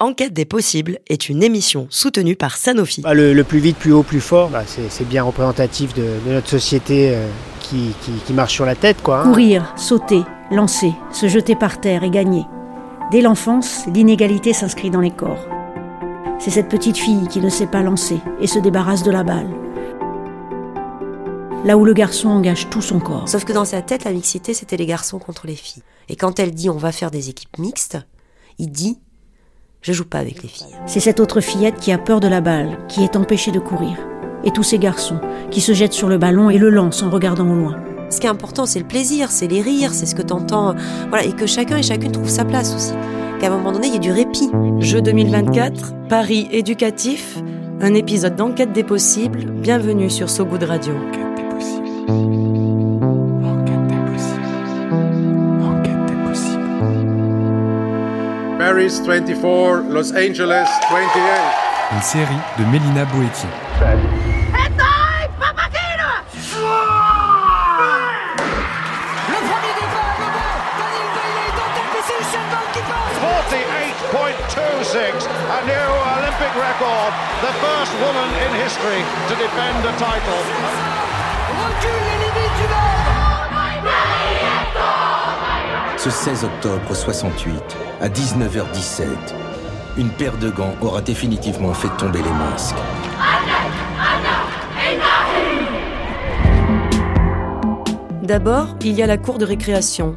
[0.00, 3.00] Enquête des possibles est une émission soutenue par Sanofi.
[3.00, 7.10] Bah, le, plus vite, plus haut, plus fort, bah, c'est bien représentatif de, notre société
[7.16, 7.26] euh,
[7.58, 7.92] qui,
[8.32, 9.02] marche sur la tête.
[9.02, 9.24] Quoi, hein.
[9.24, 10.22] Courir, sauter,
[10.52, 12.44] lancer, se jeter par terre et gagner.
[13.10, 15.48] Dès l'enfance, l'inégalité s'inscrit dans les corps.
[16.38, 19.50] C'est cette petite fille qui ne sait pas lancer et se débarrasse de la balle.
[21.64, 23.28] Là où le garçon engage tout son corps.
[23.28, 25.82] Sauf que dans sa tête, la mixité, c'était les garçons contre les filles.
[26.08, 27.98] Et quand elle dit on va faire des équipes mixtes,
[28.60, 29.00] il dit
[29.82, 30.66] je joue pas avec les filles.
[30.86, 33.96] C'est cette autre fillette qui a peur de la balle, qui est empêchée de courir.
[34.44, 37.48] Et tous ces garçons qui se jettent sur le ballon et le lancent en regardant
[37.50, 37.76] au loin.
[38.10, 40.74] Ce qui est important, c'est le plaisir, c'est les rires, c'est ce que t'entends.
[41.10, 42.92] Voilà, et que chacun et chacune trouve sa place aussi.
[43.40, 44.50] Qu'à un moment donné, il y ait du répit.
[44.80, 47.38] Jeu 2024, Paris éducatif,
[47.80, 49.44] un épisode d'Enquête des possibles.
[49.60, 50.94] Bienvenue sur So Good Radio.
[50.94, 52.47] Enquête des possibles.
[58.68, 61.00] Paris 24, Los Angeles 28.
[61.90, 63.46] Une série de Mélina Boetti.
[63.48, 63.88] Le
[69.48, 73.16] premier départ, le bon, Daniel Bailey est en tête, mais c'est Usain Bolt qui passe.
[74.84, 75.88] 48.26, a new
[76.20, 80.44] Olympic record, the first woman in history to defend a title.
[85.98, 87.60] Ce 16 octobre 68,
[88.00, 89.06] à 19h17,
[89.96, 92.76] une paire de gants aura définitivement fait tomber les masques.
[98.22, 100.14] D'abord, il y a la cour de récréation.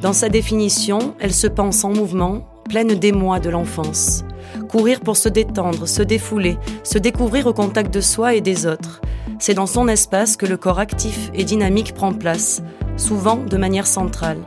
[0.00, 4.24] Dans sa définition, elle se pense en mouvement, pleine d'émoi de l'enfance.
[4.68, 9.00] Courir pour se détendre, se défouler, se découvrir au contact de soi et des autres.
[9.40, 12.62] C'est dans son espace que le corps actif et dynamique prend place,
[12.96, 14.38] souvent de manière centrale.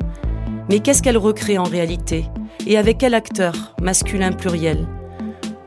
[0.70, 2.26] Mais qu'est-ce qu'elle recrée en réalité?
[2.66, 4.86] Et avec quel acteur, masculin pluriel?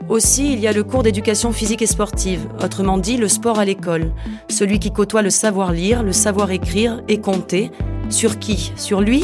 [0.09, 3.65] Aussi, il y a le cours d'éducation physique et sportive, autrement dit le sport à
[3.65, 4.11] l'école,
[4.49, 7.71] celui qui côtoie le savoir lire, le savoir écrire et compter.
[8.09, 8.73] Sur qui?
[8.75, 9.23] Sur lui?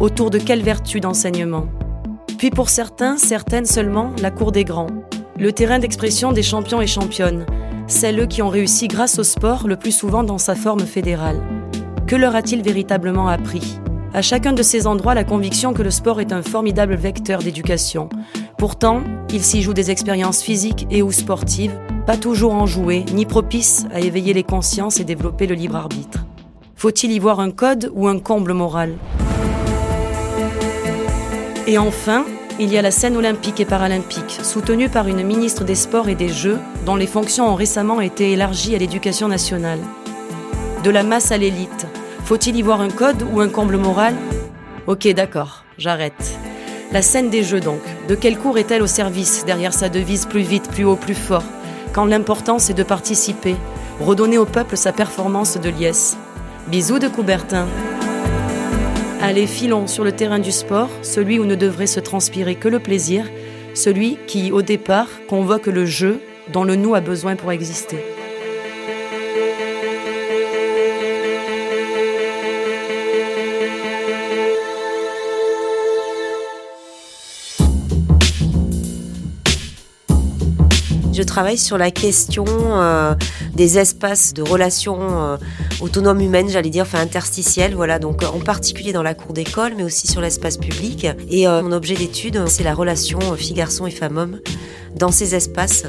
[0.00, 1.68] Autour de quelle vertu d'enseignement?
[2.36, 4.90] Puis pour certains, certaines seulement, la cour des grands,
[5.38, 7.46] le terrain d'expression des champions et championnes,
[7.86, 11.40] celles qui ont réussi grâce au sport le plus souvent dans sa forme fédérale.
[12.06, 13.78] Que leur a-t-il véritablement appris?
[14.14, 18.08] À chacun de ces endroits la conviction que le sport est un formidable vecteur d'éducation.
[18.56, 21.76] Pourtant, il s'y joue des expériences physiques et ou sportives,
[22.06, 26.24] pas toujours enjouées, ni propices à éveiller les consciences et développer le libre arbitre.
[26.76, 28.94] Faut-il y voir un code ou un comble moral?
[31.66, 32.24] Et enfin,
[32.60, 36.14] il y a la scène olympique et paralympique, soutenue par une ministre des Sports et
[36.14, 39.80] des Jeux, dont les fonctions ont récemment été élargies à l'éducation nationale.
[40.84, 41.88] De la masse à l'élite,
[42.24, 44.14] faut-il y voir un code ou un comble moral?
[44.86, 46.38] Ok, d'accord, j'arrête.
[46.90, 47.80] La scène des jeux donc.
[48.08, 51.44] De quel cours est-elle au service derrière sa devise plus vite, plus haut, plus fort?
[51.92, 53.56] Quand l'important c'est de participer,
[54.00, 56.16] redonner au peuple sa performance de liesse.
[56.68, 57.66] Bisous de Coubertin.
[59.20, 62.78] Allez, filons sur le terrain du sport, celui où ne devrait se transpirer que le
[62.78, 63.26] plaisir,
[63.74, 66.20] celui qui, au départ, convoque le jeu
[66.52, 67.98] dont le nous a besoin pour exister.
[81.24, 83.14] Travaille sur la question euh,
[83.54, 85.36] des espaces de relations euh,
[85.80, 89.82] autonomes humaines, j'allais dire, enfin interstitielles, voilà, donc en particulier dans la cour d'école, mais
[89.82, 91.06] aussi sur l'espace public.
[91.28, 94.40] Et euh, mon objet d'étude, c'est la relation filles-garçons et femmes-hommes
[94.96, 95.84] dans ces espaces,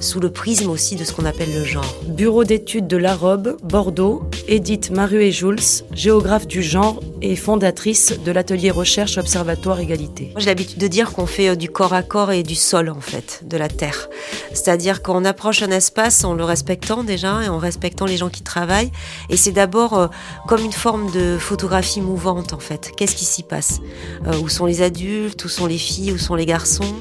[0.00, 1.96] sous le prisme aussi de ce qu'on appelle le genre.
[2.06, 9.18] Bureau d'études de l'Arobe, Bordeaux, Edith Maruet-Jules, géographe du genre et fondatrice de l'atelier recherche
[9.18, 10.32] Observatoire Égalité.
[10.36, 13.00] J'ai l'habitude de dire qu'on fait euh, du corps à corps et du sol, en
[13.00, 14.08] fait, de la terre.
[14.52, 18.42] C'est-à-dire qu'on approche un espace en le respectant déjà et en respectant les gens qui
[18.42, 18.92] travaillent.
[19.30, 20.06] Et c'est d'abord euh,
[20.46, 22.92] comme une forme de photographie mouvante, en fait.
[22.96, 23.80] Qu'est-ce qui s'y passe?
[24.26, 25.44] Euh, Où sont les adultes?
[25.44, 26.12] Où sont les filles?
[26.12, 26.94] Où sont les garçons?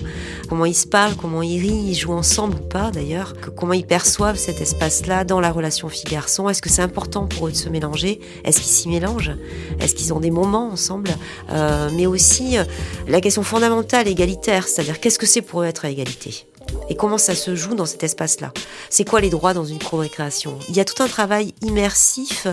[0.48, 1.16] Comment ils se parlent?
[1.16, 5.90] Comment ils jouent ensemble ou pas d'ailleurs, comment ils perçoivent cet espace-là dans la relation
[5.90, 6.50] fille-garçon.
[6.50, 8.20] Est-ce que c'est important pour eux de se mélanger?
[8.44, 9.36] Est-ce qu'ils s'y mélangent?
[9.80, 11.12] Est-ce qu'ils ont des moments ensemble?
[11.52, 12.64] Euh, Mais aussi euh,
[13.08, 16.46] la question fondamentale, égalitaire, c'est-à-dire qu'est-ce que c'est pour eux être à égalité?
[16.90, 18.52] Et comment ça se joue dans cet espace-là?
[18.90, 22.48] C'est quoi les droits dans une cour-récréation Il y a tout un travail immersif,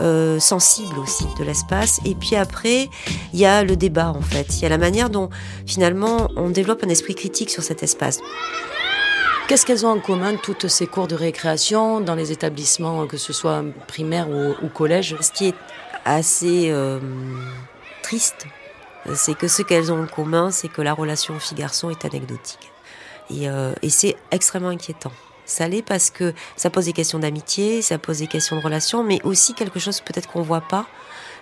[0.00, 2.00] euh, sensible aussi de l'espace.
[2.04, 2.88] Et puis après,
[3.32, 4.56] il y a le débat en fait.
[4.56, 5.30] Il y a la manière dont
[5.66, 8.20] finalement on développe un esprit critique sur cet espace.
[9.48, 13.32] Qu'est-ce qu'elles ont en commun, toutes ces cours de récréation, dans les établissements, que ce
[13.32, 15.14] soit primaire ou, collège?
[15.20, 15.54] Ce qui est
[16.04, 16.98] assez euh,
[18.02, 18.46] triste,
[19.14, 22.72] c'est que ce qu'elles ont en commun, c'est que la relation fille-garçon est anecdotique.
[23.30, 25.12] Et, euh, et c'est extrêmement inquiétant.
[25.44, 29.04] Ça l'est parce que ça pose des questions d'amitié, ça pose des questions de relations,
[29.04, 30.86] mais aussi quelque chose peut-être qu'on voit pas,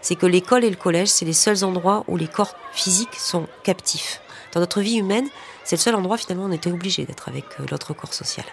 [0.03, 3.47] c'est que l'école et le collège, c'est les seuls endroits où les corps physiques sont
[3.63, 4.21] captifs.
[4.53, 5.27] Dans notre vie humaine,
[5.65, 8.45] c'est le seul endroit finalement où on était obligé d'être avec euh, l'autre corps social.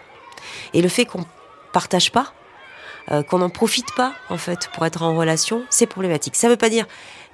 [0.74, 1.26] Et le fait qu'on
[1.74, 2.34] partage pas,
[3.12, 6.36] euh, qu'on n'en profite pas en fait pour être en relation, c'est problématique.
[6.38, 6.86] Ça veut pas dire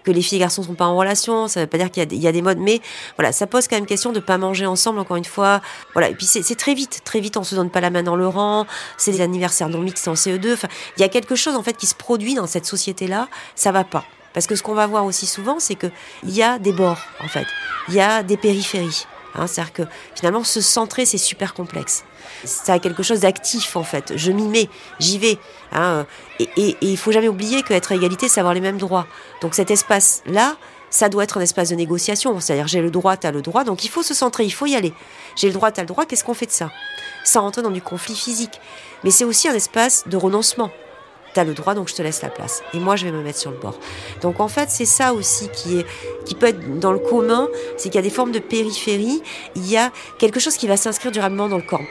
[0.07, 2.27] que les filles et garçons sont pas en relation, ça veut pas dire qu'il y,
[2.27, 2.79] a des- modes, mais
[3.17, 5.59] voilà, ça pose quand même question de pas manger ensemble encore une fois.
[5.91, 8.15] Voilà, et puis c'est très vite, très vite, on se donne pas la main dans
[8.15, 8.65] le rang,
[8.95, 10.53] c'est des anniversaires non mixtes en CE2.
[10.53, 13.73] Enfin, il y a quelque chose en fait qui se produit dans cette société-là, ça
[13.73, 14.05] va pas.
[14.33, 15.87] Parce que ce qu'on va voir aussi souvent, c'est que
[16.23, 17.47] il y a des bords en fait,
[17.89, 19.05] il y a des périphéries.
[19.35, 19.83] Hein, C'est-à-dire que
[20.15, 22.03] finalement, se centrer, c'est super complexe.
[22.43, 24.13] Ça a quelque chose d'actif en fait.
[24.15, 24.69] Je m'y mets,
[24.99, 25.37] j'y vais.
[25.71, 26.05] Hein,
[26.39, 29.07] et, il faut jamais oublier qu'être à égalité, c'est avoir les mêmes droits.
[29.41, 30.57] Donc cet espace-là,
[30.89, 32.39] ça doit être un espace de négociation.
[32.39, 33.63] C'est-à-dire j'ai le droit, t'as le droit.
[33.63, 34.93] Donc il faut se centrer, il faut y aller.
[35.35, 36.05] J'ai le droit, t'as le droit.
[36.05, 36.71] Qu'est-ce qu'on fait de ça?
[37.23, 38.59] Sans rentrer dans du conflit physique.
[39.03, 40.71] Mais c'est aussi un espace de renoncement.
[41.43, 42.63] Le droit, donc je te laisse la place.
[42.73, 43.77] Et moi, je vais me mettre sur le bord.
[44.21, 45.85] Donc en fait, c'est ça aussi qui est,
[46.25, 47.47] qui peut être dans le commun,
[47.77, 49.21] c'est qu'il y a des formes de périphérie.
[49.55, 51.81] Il y a quelque chose qui va s'inscrire durablement dans le corps.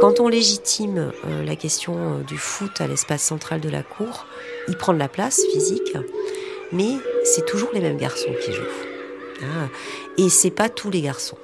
[0.00, 4.26] Quand on légitime euh, la question euh, du foot à l'espace central de la cour,
[4.66, 5.94] il prend de la place physique,
[6.72, 8.62] mais c'est toujours les mêmes garçons qui jouent.
[9.42, 9.68] Ah,
[10.16, 11.36] et c'est pas tous les garçons.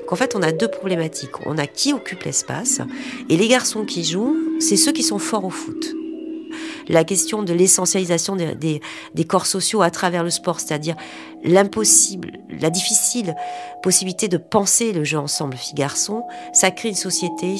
[0.00, 1.46] Donc en fait, on a deux problématiques.
[1.46, 2.80] On a qui occupe l'espace,
[3.28, 5.94] et les garçons qui jouent, c'est ceux qui sont forts au foot.
[6.88, 8.80] La question de l'essentialisation des,
[9.28, 10.96] corps sociaux à travers le sport, c'est-à-dire
[11.44, 13.36] l'impossible, la difficile
[13.82, 17.54] possibilité de penser le jeu ensemble filles-garçons, ça crée une société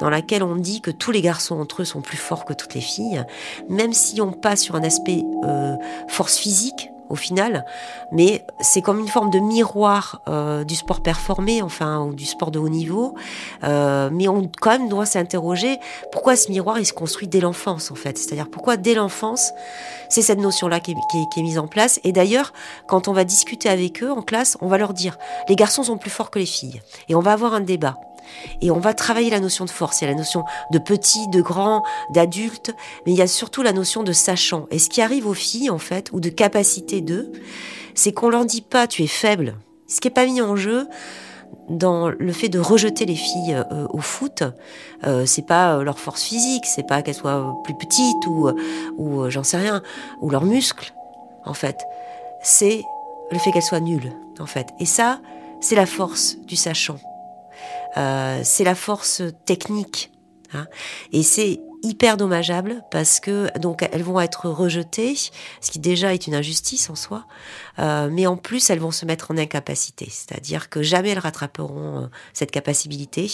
[0.00, 2.74] dans laquelle on dit que tous les garçons entre eux sont plus forts que toutes
[2.74, 3.24] les filles,
[3.68, 5.74] même si on passe sur un aspect euh,
[6.08, 7.66] force physique au final,
[8.12, 12.50] mais c'est comme une forme de miroir euh, du sport performé, enfin, ou du sport
[12.50, 13.14] de haut niveau.
[13.64, 15.78] Euh, mais on quand même doit s'interroger
[16.12, 18.16] pourquoi ce miroir il se construit dès l'enfance en fait?
[18.16, 19.50] C'est-à-dire pourquoi dès l'enfance
[20.08, 22.00] c'est cette notion-là qui, est- mise en place?
[22.04, 22.52] Et d'ailleurs,
[22.86, 25.18] quand on va discuter avec eux en classe, on va leur dire
[25.48, 27.96] les garçons sont plus forts que les filles, et on va avoir un débat.
[28.60, 30.00] Et on va travailler la notion de force.
[30.00, 32.74] Il y a la notion de petit, de grand, d'adulte,
[33.06, 34.66] mais il y a surtout la notion de sachant.
[34.70, 37.32] Et ce qui arrive aux filles, en fait, ou de capacité d'eux,
[37.94, 39.56] c'est qu'on leur dit pas tu es faible.
[39.86, 40.86] Ce qui est pas mis en jeu
[41.68, 44.42] dans le fait de rejeter les filles euh, au foot,
[45.04, 48.54] euh, c'est pas euh, leur force physique, c'est pas qu'elles soient plus petites ou, euh,
[48.98, 49.82] euh, j'en sais rien,
[50.20, 50.92] ou leurs muscles,
[51.44, 51.86] en fait.
[52.42, 52.82] C'est
[53.30, 54.68] le fait qu'elles soient nulles, en fait.
[54.78, 55.20] Et ça,
[55.60, 56.96] c'est la force du sachant.
[57.96, 60.10] Euh, c'est la force technique.
[60.52, 60.66] hein.
[61.12, 66.26] Et c'est hyper dommageable parce que donc elles vont être rejetées, ce qui déjà est
[66.26, 67.26] une injustice en soi,
[67.78, 72.02] euh, mais en plus elles vont se mettre en incapacité, c'est-à-dire que jamais elles rattraperont
[72.02, 73.30] euh, cette capacité,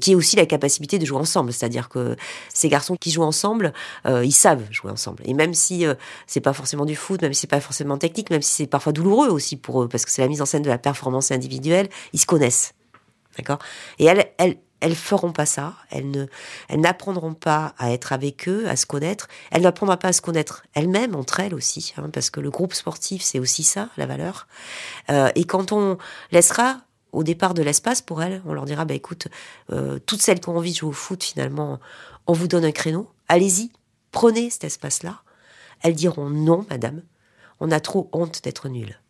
[0.00, 2.14] qui est aussi la capacité de jouer ensemble, c'est-à-dire que
[2.54, 3.72] ces garçons qui jouent ensemble,
[4.06, 5.84] ils savent jouer ensemble, et même si
[6.28, 8.92] c'est pas forcément du foot, même si c'est pas forcément technique, même si c'est parfois
[8.92, 11.88] douloureux aussi pour eux, parce que c'est la mise en scène de la performance individuelle,
[12.12, 12.72] ils se connaissent.
[13.36, 13.58] D'accord?
[13.98, 15.74] Et elles, elles, elles feront pas ça.
[15.90, 16.26] Elles ne,
[16.68, 19.28] elles n'apprendront pas à être avec eux, à se connaître.
[19.50, 22.74] Elles n'apprendront pas à se connaître elles-mêmes entre elles aussi, hein, parce que le groupe
[22.74, 24.48] sportif c'est aussi ça, la valeur.
[25.10, 25.98] Euh, et quand on
[26.32, 26.78] laissera
[27.12, 29.28] au départ de l'espace pour elles, on leur dira bah écoute,
[29.72, 31.80] euh, toutes celles qui ont envie de jouer au foot finalement,
[32.26, 33.10] on vous donne un créneau.
[33.28, 33.70] Allez-y,
[34.12, 35.22] prenez cet espace-là.
[35.82, 37.02] Elles diront non, madame.
[37.58, 39.00] On a trop honte d'être nulle.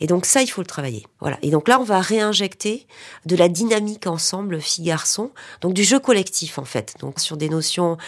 [0.00, 1.06] Et donc ça, il faut le travailler.
[1.20, 1.38] Voilà.
[1.42, 2.86] Et donc là, on va réinjecter
[3.26, 6.94] de la dynamique ensemble, filles-garçons, donc du jeu collectif en fait.
[7.00, 7.98] Donc sur des notions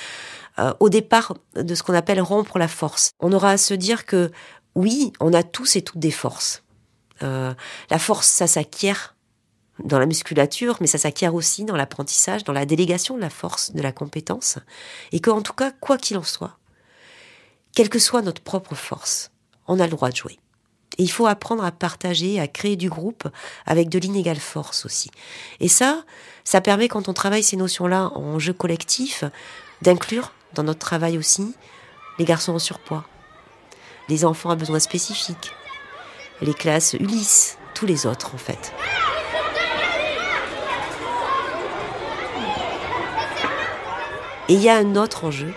[0.58, 3.12] euh, au départ de ce qu'on appelle rompre la force.
[3.20, 4.30] On aura à se dire que
[4.74, 6.62] oui, on a tous et toutes des forces.
[7.22, 7.54] Euh,
[7.90, 9.14] la force, ça s'acquiert
[9.84, 13.72] dans la musculature, mais ça s'acquiert aussi dans l'apprentissage, dans la délégation de la force,
[13.72, 14.58] de la compétence.
[15.12, 16.58] Et qu'en tout cas, quoi qu'il en soit,
[17.74, 19.30] quelle que soit notre propre force,
[19.66, 20.38] on a le droit de jouer.
[20.98, 23.28] Et il faut apprendre à partager, à créer du groupe
[23.66, 25.10] avec de l'inégale force aussi.
[25.60, 26.04] Et ça,
[26.44, 29.24] ça permet quand on travaille ces notions-là en jeu collectif,
[29.80, 31.54] d'inclure dans notre travail aussi
[32.18, 33.04] les garçons en surpoids,
[34.08, 35.52] les enfants à besoins spécifiques,
[36.40, 38.72] les classes Ulysse, tous les autres en fait.
[44.48, 45.54] Et il y a un autre enjeu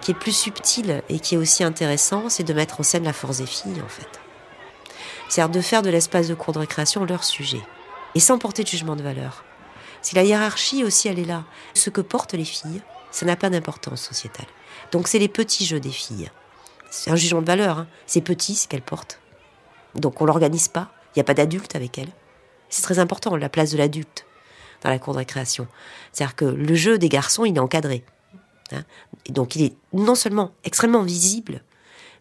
[0.00, 3.12] qui est plus subtil et qui est aussi intéressant, c'est de mettre en scène la
[3.12, 4.27] force des filles en fait.
[5.28, 7.60] C'est-à-dire de faire de l'espace de cours de récréation leur sujet.
[8.14, 9.44] Et sans porter de jugement de valeur.
[10.02, 11.44] Si la hiérarchie aussi, elle est là.
[11.74, 14.46] Ce que portent les filles, ça n'a pas d'importance sociétale.
[14.92, 16.30] Donc c'est les petits jeux des filles.
[16.90, 17.78] C'est un jugement de valeur.
[17.78, 17.86] Hein.
[18.06, 19.20] C'est petit ce qu'elles portent.
[19.94, 20.90] Donc on l'organise pas.
[21.08, 22.10] Il n'y a pas d'adulte avec elle.
[22.70, 24.26] C'est très important, la place de l'adulte
[24.82, 25.66] dans la cour de récréation.
[26.12, 28.04] C'est-à-dire que le jeu des garçons, il est encadré.
[28.72, 28.84] Hein.
[29.26, 31.62] Et donc il est non seulement extrêmement visible,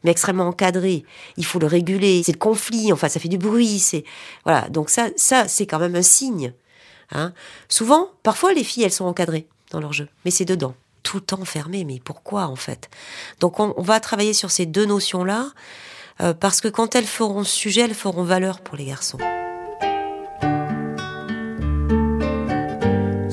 [0.03, 1.03] mais extrêmement encadré.
[1.37, 2.21] Il faut le réguler.
[2.23, 2.91] C'est le conflit.
[2.93, 3.79] Enfin, ça fait du bruit.
[3.79, 4.03] C'est
[4.43, 4.69] voilà.
[4.69, 6.53] Donc ça, ça, c'est quand même un signe.
[7.11, 7.33] Hein.
[7.69, 11.23] Souvent, parfois, les filles, elles sont encadrées dans leur jeu, mais c'est dedans, tout le
[11.23, 11.83] temps fermé.
[11.83, 12.89] Mais pourquoi en fait?
[13.39, 15.49] Donc on, va travailler sur ces deux notions-là,
[16.21, 19.19] euh, parce que quand elles feront sujet, elles feront valeur pour les garçons.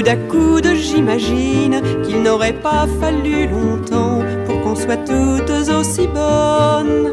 [0.00, 7.12] coude à coude, j'imagine qu'il n'aurait pas fallu longtemps pour qu'on soit toutes aussi bonnes,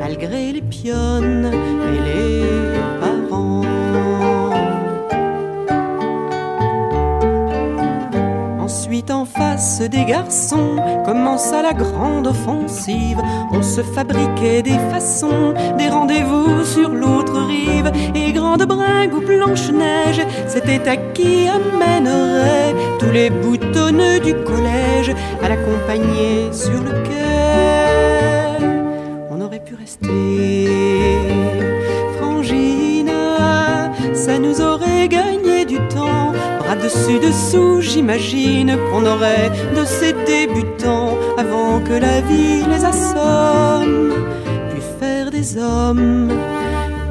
[0.00, 1.50] malgré les pionnes
[9.88, 13.20] des garçons, commença la grande offensive.
[13.52, 17.90] On se fabriquait des façons, des rendez-vous sur l'autre rive.
[18.14, 25.48] Et grande bringue ou blanche-neige, c'était à qui amènerait tous les boutonneux du collège à
[25.48, 27.23] l'accompagner sur le quai.
[37.12, 44.12] Dessous, j'imagine qu'on aurait de ces débutants avant que la vie les assomme,
[44.70, 46.32] puis faire des hommes,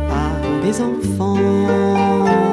[0.10, 2.53] pas des enfants.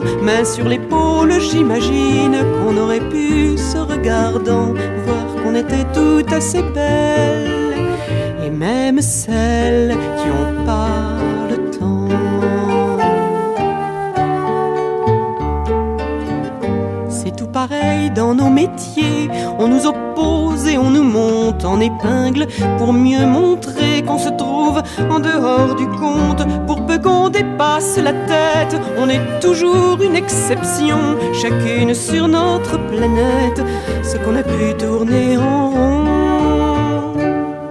[0.21, 4.73] Main sur l'épaule, j'imagine qu'on aurait pu, se regardant,
[5.05, 7.73] voir qu'on était toutes assez belles.
[8.45, 11.17] Et même celles qui ont pas
[11.49, 12.07] le temps.
[17.09, 19.27] C'est tout pareil dans nos métiers.
[19.57, 22.45] On nous oppose et on nous monte en épingle
[22.77, 25.87] pour mieux montrer qu'on se trouve en dehors du
[26.65, 30.97] Pour peu qu'on dépasse la tête, on est toujours une exception,
[31.31, 33.61] chacune sur notre planète.
[34.01, 37.13] Ce qu'on a pu tourner en rond,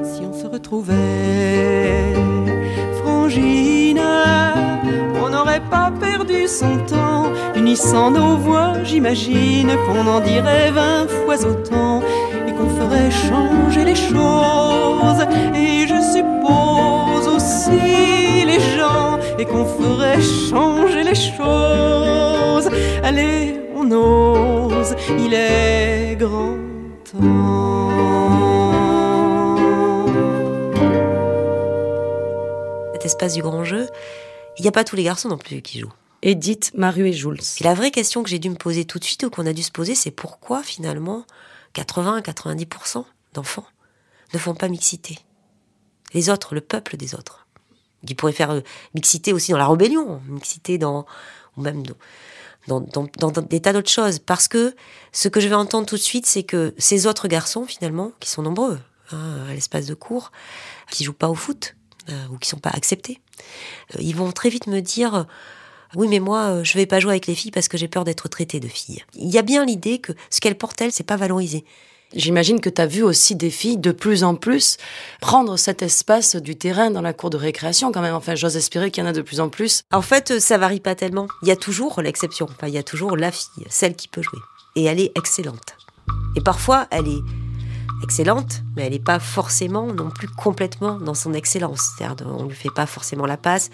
[0.04, 2.14] si on se retrouvait
[3.02, 4.00] frangine,
[5.24, 7.24] on n'aurait pas perdu son temps,
[7.56, 12.00] unissant nos voix, j'imagine qu'on en dirait vingt fois autant
[12.46, 15.26] et qu'on ferait changer les choses.
[15.56, 16.19] Et je suppose
[19.40, 22.68] et qu'on ferait changer les choses.
[23.02, 26.58] Allez, on ose, il est grand
[27.10, 27.90] temps.
[32.92, 33.88] Cet espace du grand jeu,
[34.58, 35.92] il n'y a pas tous les garçons non plus qui jouent.
[36.22, 37.40] Edith, Maru et Jules.
[37.60, 39.54] Et la vraie question que j'ai dû me poser tout de suite ou qu'on a
[39.54, 41.24] dû se poser, c'est pourquoi finalement
[41.74, 43.64] 80-90% d'enfants
[44.34, 45.18] ne font pas mixité?
[46.12, 47.39] Les autres, le peuple des autres.
[48.06, 48.60] Qui pourrait faire euh,
[48.94, 51.06] mixité aussi dans la rébellion, mixité dans,
[51.56, 51.82] ou même
[52.66, 54.18] dans, dans, dans, des tas d'autres choses.
[54.18, 54.74] Parce que
[55.12, 58.30] ce que je vais entendre tout de suite, c'est que ces autres garçons, finalement, qui
[58.30, 58.78] sont nombreux
[59.12, 60.32] hein, à l'espace de cours,
[60.90, 61.76] qui jouent pas au foot
[62.08, 63.20] euh, ou qui sont pas acceptés,
[63.94, 65.26] euh, ils vont très vite me dire
[65.96, 68.28] oui, mais moi, je vais pas jouer avec les filles parce que j'ai peur d'être
[68.28, 69.04] traitée de fille.
[69.14, 71.64] Il y a bien l'idée que ce qu'elles portent, elles, c'est pas valorisé.
[72.14, 74.78] J'imagine que tu as vu aussi des filles de plus en plus
[75.20, 78.14] prendre cet espace du terrain dans la cour de récréation quand même.
[78.14, 79.84] Enfin, j'ose espérer qu'il y en a de plus en plus.
[79.92, 81.28] En fait, ça varie pas tellement.
[81.42, 82.46] Il y a toujours l'exception.
[82.50, 84.40] Enfin, il y a toujours la fille, celle qui peut jouer.
[84.74, 85.76] Et elle est excellente.
[86.36, 87.22] Et parfois, elle est
[88.02, 91.92] excellente, mais elle n'est pas forcément non plus complètement dans son excellence.
[91.96, 93.70] C'est-à-dire, on lui fait pas forcément la passe.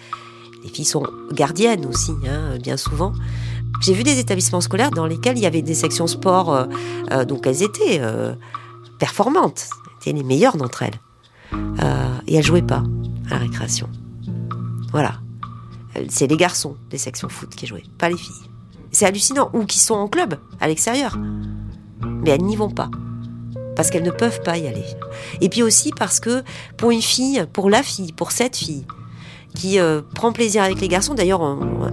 [0.63, 3.13] Les filles sont gardiennes aussi, hein, bien souvent.
[3.81, 6.65] J'ai vu des établissements scolaires dans lesquels il y avait des sections sport, euh,
[7.11, 8.33] euh, donc elles étaient euh,
[8.99, 9.67] performantes,
[9.99, 10.99] c'était les meilleures d'entre elles.
[12.27, 12.83] et elles jouaient pas
[13.27, 13.89] à la récréation.
[14.91, 15.19] Voilà.
[16.09, 18.49] c'est les garçons des sections foot qui jouaient, pas les filles.
[18.91, 19.49] C'est hallucinant.
[19.53, 21.17] Ou qui sont en club, à l'extérieur.
[22.01, 22.89] Mais elles n'y vont pas.
[23.75, 24.85] Parce qu'elles ne peuvent pas y aller.
[25.41, 26.43] Et puis aussi parce que
[26.77, 28.85] pour une fille, pour la fille, pour cette fille,
[29.57, 31.41] qui euh, prend plaisir avec les garçons, d'ailleurs,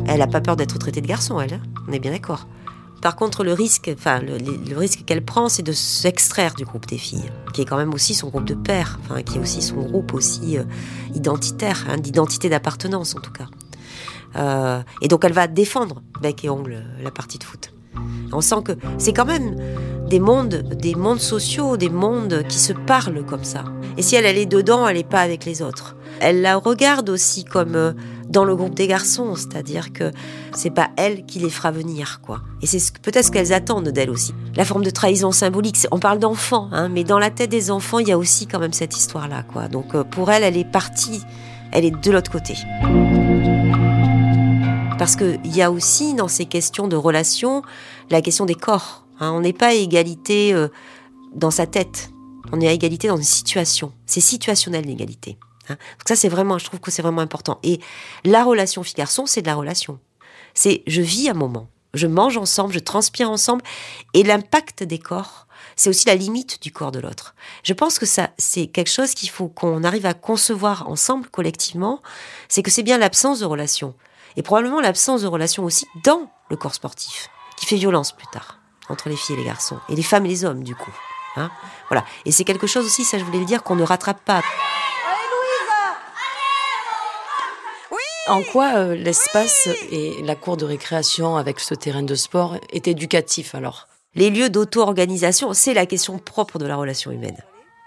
[0.07, 1.61] elle n'a pas peur d'être traitée de garçon, elle, hein.
[1.89, 2.47] on est bien d'accord.
[3.01, 6.99] Par contre, le risque, enfin, le, risque qu'elle prend, c'est de s'extraire du groupe des
[6.99, 9.77] filles, qui est quand même aussi son groupe de père, enfin, qui est aussi son
[9.77, 10.65] groupe aussi euh,
[11.15, 13.47] identitaire, hein, d'identité d'appartenance en tout cas.
[14.37, 17.73] Euh, et donc, elle va défendre bec et ongle la partie de foot.
[18.33, 19.57] On sent que c'est quand même
[20.09, 23.65] des mondes, des mondes sociaux, des mondes qui se parlent comme ça.
[23.97, 25.97] Et si elle, elle est dedans, elle n'est pas avec les autres.
[26.21, 27.93] Elle la regarde aussi comme euh,
[28.29, 30.11] dans le groupe des garçons, c'est-à-dire que
[30.55, 32.43] c'est pas elle qui les fera venir, quoi.
[32.63, 34.35] Et c'est peut-être ce qu'elles attendent d'elle aussi.
[34.57, 37.99] La forme de trahison symbolique, on parle d'enfants, hein, mais dans la tête des enfants,
[37.99, 39.69] il y a aussi quand même cette histoire-là, quoi.
[39.69, 41.23] Donc euh, pour elle, elle est partie,
[41.73, 42.55] elle est de l'autre côté.
[44.99, 47.63] Parce qu'il y a aussi dans ces questions de relations
[48.11, 49.07] la question des corps.
[49.21, 49.33] Hein.
[49.33, 50.69] On n'est pas à égalité euh,
[51.35, 52.11] dans sa tête,
[52.53, 53.93] on est à égalité dans une situation.
[54.07, 55.39] C'est situationnel l'égalité.
[55.69, 55.75] Hein.
[55.75, 57.59] Donc ça, c'est vraiment, je trouve que c'est vraiment important.
[57.63, 57.81] Et
[58.25, 59.99] la relation fille-garçon, c'est de la relation.
[60.55, 63.63] C'est je vis un moment, je mange ensemble, je transpire ensemble,
[64.13, 67.35] et l'impact des corps, c'est aussi la limite du corps de l'autre.
[67.63, 72.01] Je pense que ça, c'est quelque chose qu'il faut qu'on arrive à concevoir ensemble, collectivement,
[72.49, 73.95] c'est que c'est bien l'absence de relation,
[74.37, 78.59] et probablement l'absence de relation aussi dans le corps sportif, qui fait violence plus tard,
[78.89, 80.95] entre les filles et les garçons, et les femmes et les hommes, du coup.
[81.37, 81.51] Hein
[81.89, 82.05] voilà.
[82.25, 84.43] Et c'est quelque chose aussi, ça je voulais le dire, qu'on ne rattrape pas.
[88.27, 92.89] En quoi euh, l'espace et la cour de récréation avec ce terrain de sport est
[92.89, 93.87] éducatif alors?
[94.15, 97.37] Les lieux d'auto-organisation, c'est la question propre de la relation humaine.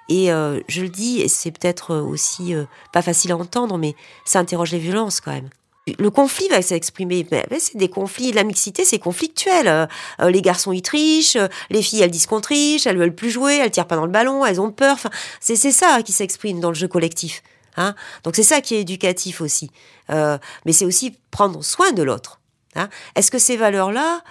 [0.09, 3.95] Et euh, je le dis, et c'est peut-être aussi euh, pas facile à entendre, mais
[4.25, 5.49] ça interroge les violences quand même.
[5.97, 7.25] Le conflit va s'exprimer.
[7.57, 8.31] C'est des conflits.
[8.33, 9.87] La mixité, c'est conflictuel.
[10.19, 11.37] les garçons, ils trichent.
[11.69, 12.85] Les filles, elles disent qu'on triche.
[12.85, 13.55] Elles veulent plus jouer.
[13.55, 14.45] Elles tirent pas dans le ballon.
[14.45, 14.97] Elles ont peur.
[15.39, 17.41] C'est ça qui s'exprime dans le jeu collectif.
[17.77, 19.71] Hein Donc c'est ça qui est éducatif aussi.
[20.09, 22.41] Euh, mais c'est aussi prendre soin de l'autre.
[22.75, 24.23] Hein Est-ce que ces valeurs-là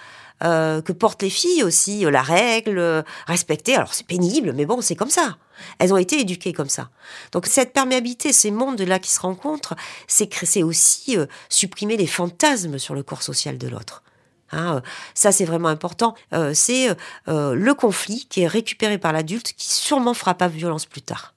[0.43, 4.81] euh, que portent les filles aussi, euh, la règle, respecter, alors c'est pénible, mais bon,
[4.81, 5.37] c'est comme ça.
[5.79, 6.89] Elles ont été éduquées comme ça.
[7.31, 9.75] Donc cette perméabilité, ces mondes-là qui se rencontrent,
[10.07, 11.17] c'est aussi
[11.49, 14.03] supprimer les fantasmes sur le corps social de l'autre.
[14.51, 14.81] Hein,
[15.15, 16.13] ça, c'est vraiment important.
[16.53, 21.33] C'est le conflit qui est récupéré par l'adulte qui sûrement fera pas violence plus tard.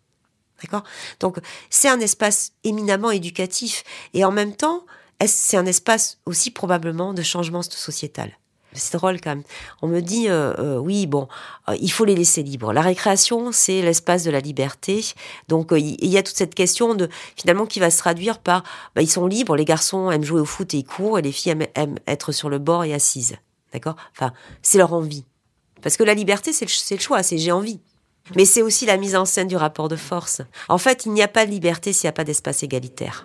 [0.62, 0.84] D'accord?
[1.20, 1.38] Donc,
[1.70, 4.84] c'est un espace éminemment éducatif et en même temps,
[5.26, 8.32] c'est un espace aussi probablement de changement sociétal?
[8.72, 9.42] C'est drôle quand même.
[9.82, 11.26] On me dit, euh, euh, oui, bon,
[11.68, 12.72] euh, il faut les laisser libres.
[12.72, 15.04] La récréation, c'est l'espace de la liberté.
[15.48, 18.62] Donc, il y a toute cette question de, finalement, qui va se traduire par,
[18.94, 21.32] bah, ils sont libres, les garçons aiment jouer au foot et ils courent, et les
[21.32, 23.36] filles aiment, être sur le bord et assises.
[23.72, 23.96] D'accord?
[24.12, 25.24] Enfin, c'est leur envie.
[25.82, 27.80] Parce que la liberté, c'est le, le choix, c'est j'ai envie.
[28.36, 30.42] Mais c'est aussi la mise en scène du rapport de force.
[30.68, 33.24] En fait, il n'y a pas de liberté s'il n'y a pas d'espace égalitaire.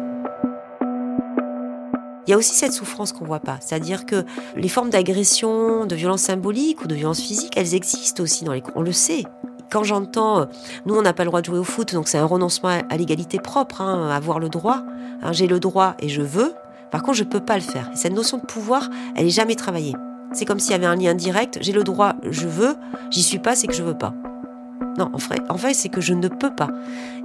[2.27, 5.95] Il y a aussi cette souffrance qu'on voit pas, c'est-à-dire que les formes d'agression, de
[5.95, 9.25] violence symbolique ou de violence physique, elles existent aussi dans les on le sait.
[9.69, 10.45] Quand j'entends, euh,
[10.87, 12.97] nous on n'a pas le droit de jouer au foot, donc c'est un renoncement à
[12.97, 14.83] l'égalité propre, hein, avoir le droit.
[15.21, 16.53] Hein, J'ai le droit et je veux.
[16.89, 17.91] Par contre, je peux pas le faire.
[17.93, 19.95] Et cette notion de pouvoir, elle est jamais travaillée.
[20.33, 21.59] C'est comme s'il y avait un lien direct.
[21.61, 22.75] J'ai le droit, je veux.
[23.11, 24.13] J'y suis pas, c'est que je veux pas.
[24.97, 26.69] Non, en fait, c'est que je ne peux pas.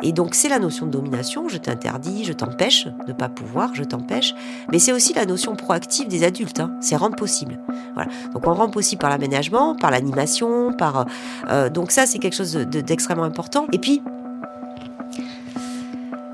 [0.02, 1.48] Et donc, c'est la notion de domination.
[1.48, 4.34] Je t'interdis, je t'empêche de ne pas pouvoir, je t'empêche.
[4.72, 6.60] Mais c'est aussi la notion proactive des adultes.
[6.60, 6.72] Hein.
[6.80, 7.58] C'est rendre possible.
[7.94, 8.10] Voilà.
[8.32, 11.06] Donc, on rend possible par l'aménagement, par l'animation, par.
[11.48, 13.66] Euh, donc, ça, c'est quelque chose d'extrêmement important.
[13.72, 14.02] Et puis,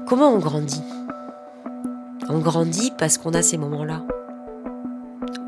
[0.06, 0.82] comment on grandit?
[2.28, 4.02] On grandit parce qu'on a ces moments-là.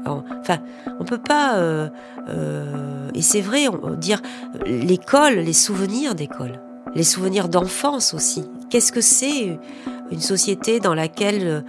[0.06, 0.58] Enfin,
[1.00, 1.56] on peut pas.
[1.56, 1.88] Euh,
[2.28, 4.20] euh, et c'est vrai, dire
[4.66, 6.60] l'école, les souvenirs d'école,
[6.94, 8.44] les souvenirs d'enfance aussi.
[8.70, 9.58] Qu'est-ce que c'est
[10.10, 11.60] une société dans laquelle euh,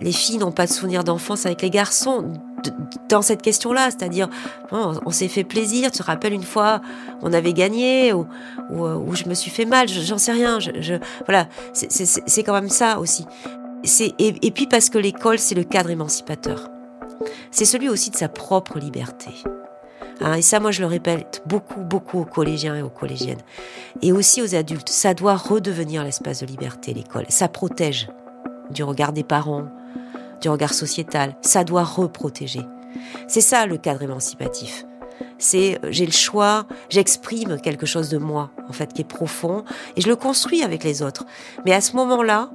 [0.00, 2.32] les filles n'ont pas de souvenirs d'enfance avec les garçons?
[3.08, 4.28] Dans cette question-là, c'est-à-dire
[4.70, 6.80] on, s'est fait plaisir, tu te rappelles une fois
[7.20, 8.24] on avait gagné ou,
[8.70, 10.94] ou, je me suis fait mal, j'en sais rien, je,
[11.26, 13.26] voilà, c'est quand même ça aussi.
[14.20, 16.71] Et puis parce que l'école c'est le cadre émancipateur
[17.50, 19.30] c'est celui aussi de sa propre liberté.
[20.20, 23.42] Hein, et ça, moi, je le répète beaucoup, beaucoup aux collégiens et aux collégiennes.
[24.02, 24.88] Et aussi aux adultes.
[24.88, 27.26] Ça doit redevenir l'espace de liberté, l'école.
[27.28, 28.08] Ça protège
[28.70, 29.66] du regard des parents,
[30.40, 31.34] du regard sociétal.
[31.42, 32.62] Ça doit reprotéger.
[33.26, 34.84] C'est ça le cadre émancipatif.
[35.38, 39.64] C'est euh, j'ai le choix, j'exprime quelque chose de moi, en fait, qui est profond,
[39.96, 41.24] et je le construis avec les autres.
[41.64, 42.50] Mais à ce moment-là,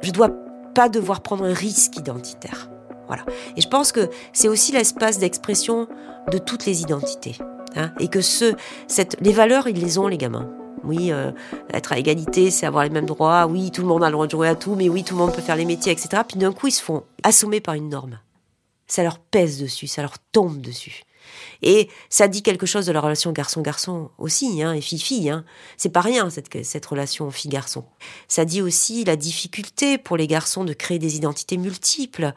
[0.00, 0.30] je dois
[0.74, 2.68] pas devoir prendre un risque identitaire.
[3.56, 5.88] Et je pense que c'est aussi l'espace d'expression
[6.30, 7.36] de toutes les identités.
[7.76, 8.54] Hein, et que ce,
[9.20, 10.50] les valeurs, ils les ont, les gamins.
[10.84, 11.32] Oui, euh,
[11.72, 13.46] être à égalité, c'est avoir les mêmes droits.
[13.46, 15.20] Oui, tout le monde a le droit de jouer à tout, mais oui, tout le
[15.20, 16.22] monde peut faire les métiers, etc.
[16.28, 18.20] Puis d'un coup, ils se font assommer par une norme.
[18.86, 21.04] Ça leur pèse dessus, ça leur tombe dessus.
[21.62, 25.30] Et ça dit quelque chose de la relation garçon-garçon aussi, hein, et fille-fille.
[25.30, 25.44] Hein.
[25.76, 27.84] C'est pas rien, cette, cette relation fille-garçon.
[28.28, 32.32] Ça dit aussi la difficulté pour les garçons de créer des identités multiples,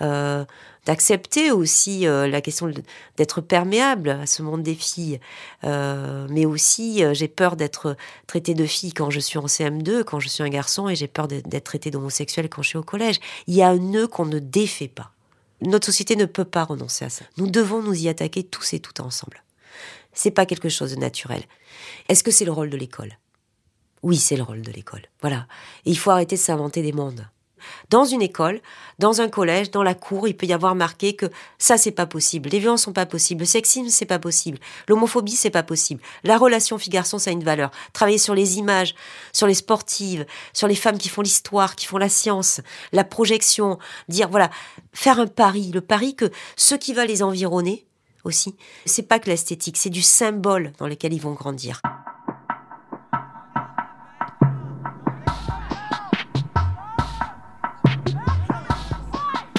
[0.00, 0.44] euh,
[0.86, 2.70] d'accepter aussi euh, la question
[3.16, 5.20] d'être perméable à ce monde des filles.
[5.64, 10.20] Euh, mais aussi, j'ai peur d'être traité de fille quand je suis en CM2, quand
[10.20, 13.20] je suis un garçon, et j'ai peur d'être traité d'homosexuel quand je suis au collège.
[13.46, 15.11] Il y a un nœud qu'on ne défait pas.
[15.62, 17.24] Notre société ne peut pas renoncer à ça.
[17.36, 19.42] Nous devons nous y attaquer tous et toutes ensemble.
[20.12, 21.42] C'est pas quelque chose de naturel.
[22.08, 23.16] Est-ce que c'est le rôle de l'école?
[24.02, 25.02] Oui, c'est le rôle de l'école.
[25.20, 25.46] Voilà.
[25.84, 27.28] Il faut arrêter de s'inventer des mondes.
[27.90, 28.60] Dans une école,
[28.98, 31.26] dans un collège, dans la cour, il peut y avoir marqué que
[31.58, 35.32] ça c'est pas possible, les violences sont pas possibles, le sexisme c'est pas possible, l'homophobie
[35.32, 37.70] c'est pas possible, la relation fille-garçon ça a une valeur.
[37.92, 38.94] Travailler sur les images,
[39.32, 42.60] sur les sportives, sur les femmes qui font l'histoire, qui font la science,
[42.92, 44.50] la projection, dire voilà,
[44.92, 47.86] faire un pari, le pari que ceux qui vont les environner
[48.24, 48.54] aussi,
[48.86, 51.80] c'est pas que l'esthétique, c'est du symbole dans lequel ils vont grandir.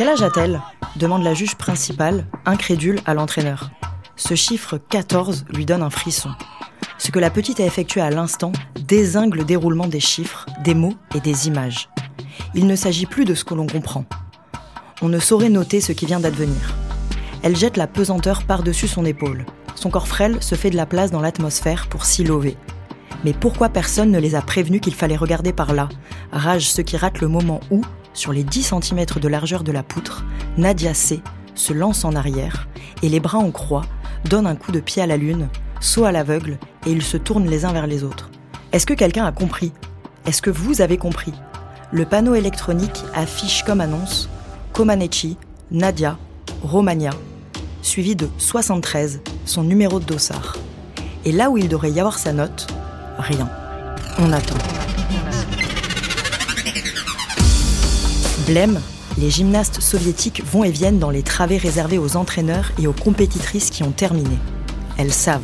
[0.04, 0.62] Quel âge a-t-elle?
[0.98, 3.70] demande la juge principale, incrédule à l'entraîneur.
[4.18, 6.32] Ce chiffre 14 lui donne un frisson.
[6.98, 8.52] Ce que la petite a effectué à l'instant
[8.86, 11.88] désingue le déroulement des chiffres, des mots et des images.
[12.54, 14.04] Il ne s'agit plus de ce que l'on comprend.
[15.02, 16.76] On ne saurait noter ce qui vient d'advenir.
[17.42, 19.46] Elle jette la pesanteur par-dessus son épaule.
[19.76, 22.58] Son corps frêle se fait de la place dans l'atmosphère pour s'y lever.
[23.24, 25.90] Mais pourquoi personne ne les a prévenus qu'il fallait regarder par là?
[26.32, 27.82] Rage ceux qui ratent le moment où,
[28.14, 30.26] sur les 10 cm de largeur de la poutre,
[30.58, 31.22] Nadia C
[31.56, 32.68] se lance en arrière
[33.02, 33.86] et les bras en croix
[34.30, 35.50] donne un coup de pied à la lune,
[35.80, 38.30] saut à l'aveugle et ils se tournent les uns vers les autres.
[38.72, 39.72] Est-ce que quelqu'un a compris?
[40.26, 41.34] Est-ce que vous avez compris?
[41.92, 44.30] Le panneau électronique affiche comme annonce
[44.72, 45.38] Comaneci,
[45.70, 46.18] Nadia,
[46.64, 47.12] Romagna,
[47.84, 50.58] suivi de 73, son numéro de dossard.
[51.26, 52.68] Et là où il devrait y avoir sa note,
[53.18, 53.50] rien.
[54.20, 54.58] On attend.
[58.46, 58.80] Blême,
[59.18, 63.70] les gymnastes soviétiques vont et viennent dans les travées réservées aux entraîneurs et aux compétitrices
[63.70, 64.38] qui ont terminé.
[64.98, 65.42] Elles savent.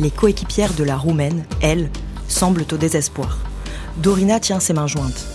[0.00, 1.90] Les coéquipières de la Roumaine, elles,
[2.28, 3.38] semblent au désespoir.
[3.98, 5.26] Dorina tient ses mains jointes.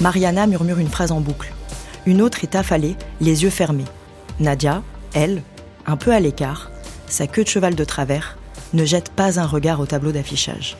[0.00, 1.52] Mariana murmure une phrase en boucle.
[2.06, 3.84] Une autre est affalée, les yeux fermés.
[4.38, 4.82] Nadia,
[5.14, 5.42] elle,
[5.86, 6.70] un peu à l'écart,
[7.06, 8.36] sa queue de cheval de travers,
[8.72, 10.76] ne jette pas un regard au tableau d'affichage.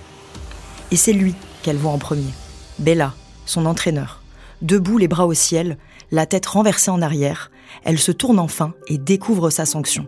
[0.90, 2.32] Et c'est lui qu'elle voit en premier.
[2.78, 3.14] Bella,
[3.46, 4.22] son entraîneur.
[4.62, 5.78] Debout, les bras au ciel,
[6.10, 7.50] la tête renversée en arrière,
[7.84, 10.06] elle se tourne enfin et découvre sa sanction.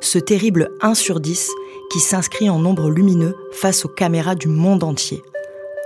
[0.00, 1.50] Ce terrible 1 sur 10
[1.90, 5.22] qui s'inscrit en nombre lumineux face aux caméras du monde entier.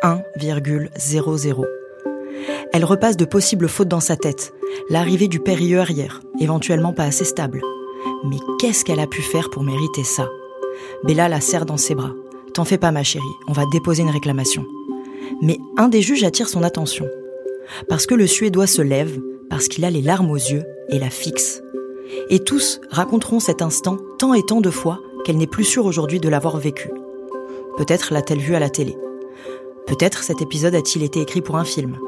[0.03, 1.65] 1,00.
[2.73, 4.53] Elle repasse de possibles fautes dans sa tête.
[4.91, 7.63] L'arrivée du périlleux arrière, éventuellement pas assez stable.
[8.25, 10.29] Mais qu'est-ce qu'elle a pu faire pour mériter ça?
[11.05, 12.15] Bella la serre dans ses bras.
[12.55, 14.67] T'en fais pas ma chérie, on va déposer une réclamation.
[15.41, 17.09] Mais un des juges attire son attention.
[17.89, 21.09] Parce que le Suédois se lève, parce qu'il a les larmes aux yeux et la
[21.09, 21.63] fixe.
[22.29, 26.21] Et tous raconteront cet instant tant et tant de fois qu'elle n'est plus sûre aujourd'hui
[26.21, 26.91] de l'avoir vécu.
[27.79, 28.97] Peut-être l'a-t-elle vu à la télé.
[29.87, 31.99] Peut-être cet épisode a-t-il été écrit pour un film.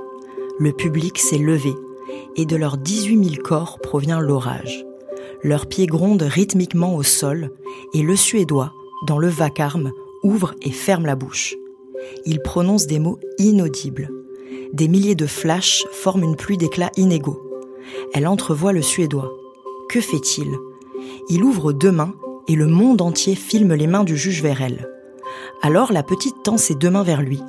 [0.59, 1.75] Le public s'est levé,
[2.37, 4.85] et de leurs 18 000 corps provient l'orage.
[5.43, 7.51] Leurs pieds grondent rythmiquement au sol,
[7.95, 8.73] et le Suédois,
[9.07, 9.93] dans le vacarme,
[10.25, 11.55] ouvre et ferme la bouche.
[12.27, 14.11] Il prononce des mots inaudibles.
[14.73, 17.41] Des milliers de flashs forment une pluie d'éclats inégaux.
[18.13, 19.33] Elle entrevoit le Suédois.
[19.89, 20.49] Que fait-il?
[21.29, 22.15] Il ouvre deux mains
[22.49, 24.89] et le monde entier filme les mains du juge vers elle.
[25.63, 27.41] Alors la petite tend ses deux mains vers lui.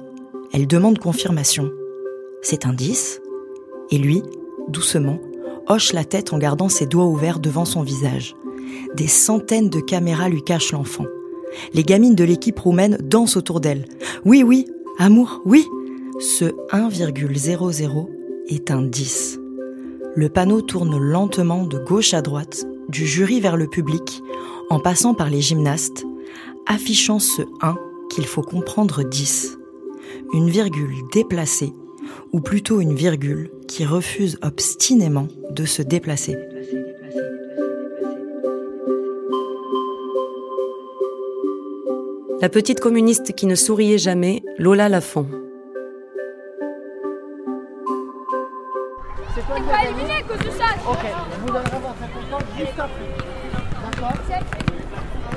[0.53, 1.71] Elle demande confirmation.
[2.41, 3.21] C'est un 10
[3.91, 4.21] Et lui,
[4.67, 5.19] doucement,
[5.67, 8.35] hoche la tête en gardant ses doigts ouverts devant son visage.
[8.95, 11.05] Des centaines de caméras lui cachent l'enfant.
[11.73, 13.85] Les gamines de l'équipe roumaine dansent autour d'elle.
[14.25, 14.65] Oui, oui,
[14.97, 15.65] amour, oui.
[16.19, 18.07] Ce 1,00
[18.47, 19.39] est un 10.
[20.15, 24.21] Le panneau tourne lentement de gauche à droite, du jury vers le public,
[24.69, 26.05] en passant par les gymnastes,
[26.67, 27.75] affichant ce 1
[28.09, 29.57] qu'il faut comprendre 10.
[30.33, 31.73] Une virgule déplacée,
[32.31, 36.37] ou plutôt une virgule qui refuse obstinément de se déplacer.
[42.41, 45.25] La petite communiste qui ne souriait jamais, Lola Lafont.
[49.33, 50.65] C'est pas éliminé à cause de ça.
[50.89, 50.99] Ok,
[51.41, 51.53] vous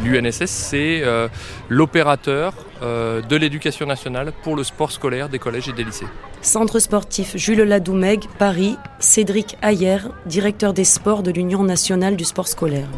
[0.04, 1.28] L'UNSS, c'est euh,
[1.68, 6.06] l'opérateur euh, de l'éducation nationale pour le sport scolaire des collèges et des lycées.
[6.42, 12.48] Centre sportif Jules Ladoumègue, Paris, Cédric Ayer, directeur des sports de l'Union nationale du sport
[12.48, 12.88] scolaire.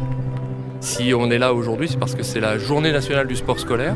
[0.81, 3.95] Si on est là aujourd'hui, c'est parce que c'est la journée nationale du sport scolaire.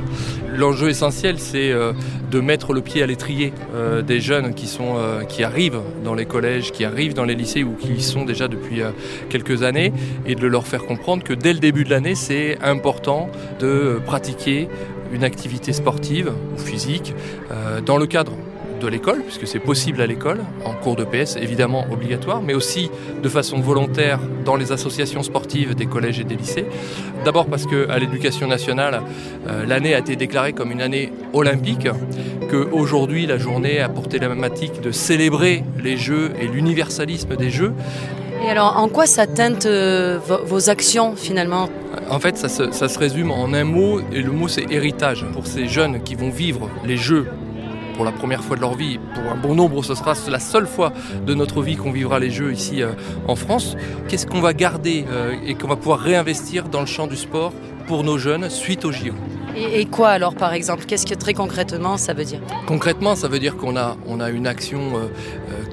[0.55, 1.93] L'enjeu essentiel, c'est euh,
[2.29, 6.13] de mettre le pied à l'étrier euh, des jeunes qui, sont, euh, qui arrivent dans
[6.13, 8.81] les collèges, qui arrivent dans les lycées ou qui y sont déjà depuis
[9.29, 9.93] quelques années,
[10.27, 14.69] et de leur faire comprendre que dès le début de l'année, c'est important de pratiquer
[15.11, 17.15] une activité sportive ou physique
[17.85, 18.33] dans le cadre
[18.79, 22.89] de l'école, puisque c'est possible à l'école, en cours de PS évidemment obligatoire, mais aussi
[23.21, 26.65] de façon volontaire dans les associations sportives des collèges et des lycées.
[27.23, 29.01] D'abord parce qu'à l'éducation nationale,
[29.47, 31.87] euh, l'année a été déclarée comme une année olympique,
[32.49, 37.73] qu'aujourd'hui la journée a porté la thématique de célébrer les Jeux et l'universalisme des Jeux.
[38.43, 41.69] Et alors, en quoi ça teinte euh, vos actions finalement?
[42.09, 45.25] En fait, ça se, ça se résume en un mot, et le mot c'est héritage.
[45.33, 47.27] Pour ces jeunes qui vont vivre les Jeux
[47.95, 48.99] pour la première fois de leur vie.
[49.13, 50.91] Pour un bon nombre, ce sera la seule fois
[51.25, 52.91] de notre vie qu'on vivra les Jeux ici euh,
[53.27, 53.75] en France.
[54.07, 57.53] Qu'est-ce qu'on va garder euh, et qu'on va pouvoir réinvestir dans le champ du sport
[57.87, 59.13] pour nos jeunes suite aux JO
[59.57, 60.83] et, quoi alors par exemple?
[60.85, 62.41] Qu'est-ce que très concrètement ça veut dire?
[62.67, 65.07] Concrètement, ça veut dire qu'on a, on a une action euh,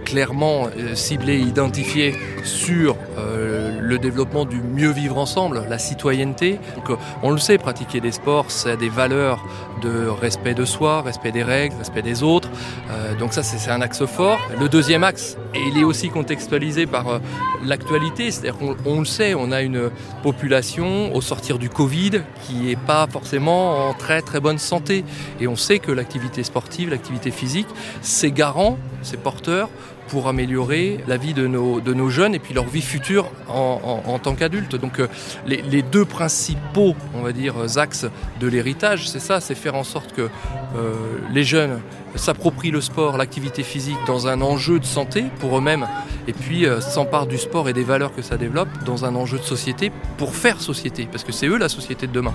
[0.04, 6.58] clairement ciblée, identifiée sur le développement du mieux vivre ensemble, la citoyenneté.
[6.76, 9.44] Donc, on le sait, pratiquer des sports, c'est des valeurs
[9.82, 12.48] de respect de soi, respect des règles, respect des autres.
[12.90, 14.38] Euh, donc ça, c'est un axe fort.
[14.58, 17.18] Le deuxième axe, et il est aussi contextualisé par euh,
[17.64, 19.90] l'actualité, c'est-à-dire qu'on le sait, on a une
[20.22, 25.04] population au sortir du Covid qui n'est pas forcément en très très bonne santé.
[25.40, 27.68] Et on sait que l'activité sportive, l'activité physique,
[28.00, 29.68] c'est garant, c'est porteur
[30.08, 34.76] pour améliorer la vie de nos, jeunes et puis leur vie future en, tant qu'adultes.
[34.76, 35.08] Donc euh,
[35.46, 38.06] les, deux principaux, on va dire, axes
[38.40, 40.94] de l'héritage, c'est ça, c'est faire en sorte que euh,
[41.32, 41.80] les jeunes
[42.14, 45.86] s'approprient le sport, l'activité physique dans un enjeu de santé pour eux-mêmes
[46.26, 49.38] et puis euh, s'emparent du sport et des valeurs que ça développe dans un enjeu
[49.38, 52.34] de société pour faire société, parce que c'est eux la société de demain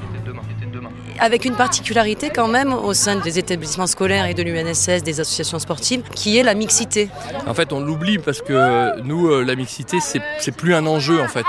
[1.19, 5.59] avec une particularité quand même au sein des établissements scolaires et de l'UNSS, des associations
[5.59, 7.09] sportives, qui est la mixité.
[7.45, 11.27] En fait, on l'oublie parce que nous, euh, la mixité, c'est plus un enjeu en
[11.27, 11.45] fait.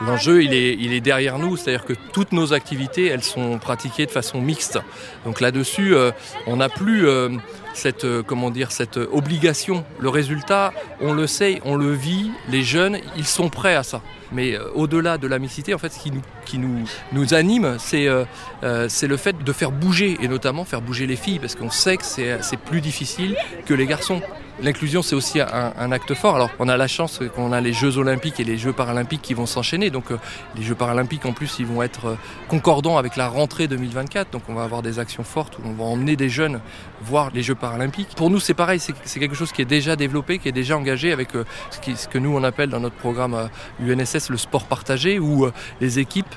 [0.00, 4.04] L'enjeu, il est, il est derrière nous, c'est-à-dire que toutes nos activités, elles sont pratiquées
[4.04, 4.78] de façon mixte.
[5.24, 6.10] Donc là-dessus, euh,
[6.46, 7.30] on n'a plus euh,
[7.76, 9.84] cette, comment dire, cette obligation.
[10.00, 14.02] Le résultat, on le sait, on le vit, les jeunes, ils sont prêts à ça.
[14.32, 17.76] Mais euh, au-delà de la mixité, en fait, ce qui nous, qui nous, nous anime,
[17.94, 18.24] euh,
[18.64, 21.70] euh, c'est le fait de faire bouger, et notamment faire bouger les filles, parce qu'on
[21.70, 23.36] sait que c'est plus difficile
[23.66, 24.20] que les garçons.
[24.62, 26.36] L'inclusion, c'est aussi un, acte fort.
[26.36, 29.34] Alors, on a la chance qu'on a les Jeux Olympiques et les Jeux Paralympiques qui
[29.34, 29.90] vont s'enchaîner.
[29.90, 30.18] Donc, euh,
[30.56, 32.16] les Jeux Paralympiques, en plus, ils vont être euh,
[32.48, 34.30] concordants avec la rentrée 2024.
[34.30, 36.60] Donc, on va avoir des actions fortes où on va emmener des jeunes
[37.02, 38.14] voir les Jeux Paralympiques.
[38.16, 38.80] Pour nous, c'est pareil.
[38.80, 42.08] C'est quelque chose qui est déjà développé, qui est déjà engagé avec euh, ce, ce,
[42.08, 45.46] que nous, on appelle dans notre programme UNSS le sport partagé, où
[45.82, 46.34] les équipes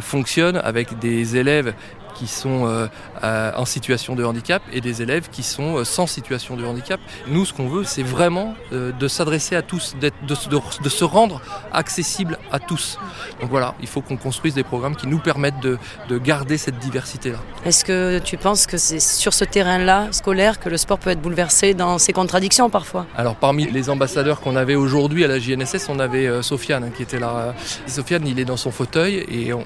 [0.00, 1.74] fonctionnent avec des élèves
[2.18, 6.56] qui sont euh, en situation de handicap et des élèves qui sont euh, sans situation
[6.56, 7.00] de handicap.
[7.28, 11.40] Nous, ce qu'on veut, c'est vraiment euh, de s'adresser à tous, de, de, se rendre
[11.72, 12.98] accessible à tous.
[13.40, 15.78] Donc voilà, il faut qu'on construise des programmes qui nous permettent de,
[16.08, 17.38] de garder cette diversité-là.
[17.64, 21.20] Est-ce que tu penses que c'est sur ce terrain-là, scolaire, que le sport peut être
[21.20, 23.06] bouleversé dans ses contradictions parfois?
[23.16, 27.02] Alors parmi les ambassadeurs qu'on avait aujourd'hui à la JNSS, on avait Sofiane hein, qui
[27.02, 27.54] était là.
[27.86, 29.64] Sofiane, il est dans son fauteuil et on,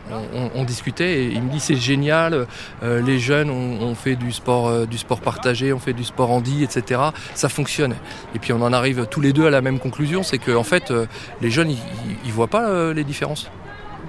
[0.55, 2.42] on discutait et il me dit c'est génial, euh,
[2.83, 6.65] les jeunes ont, fait du sport, euh, du sport partagé, on fait du sport handi,
[6.65, 7.01] etc.
[7.35, 7.95] Ça fonctionne.
[8.35, 10.91] Et puis on en arrive tous les deux à la même conclusion, c'est qu'en fait,
[10.91, 11.07] euh,
[11.41, 13.51] les jeunes, ils, ne voient pas les différences.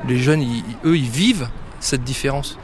[0.08, 0.44] Les jeunes,
[0.86, 1.48] eux, ils vivent
[1.80, 2.58] cette différence.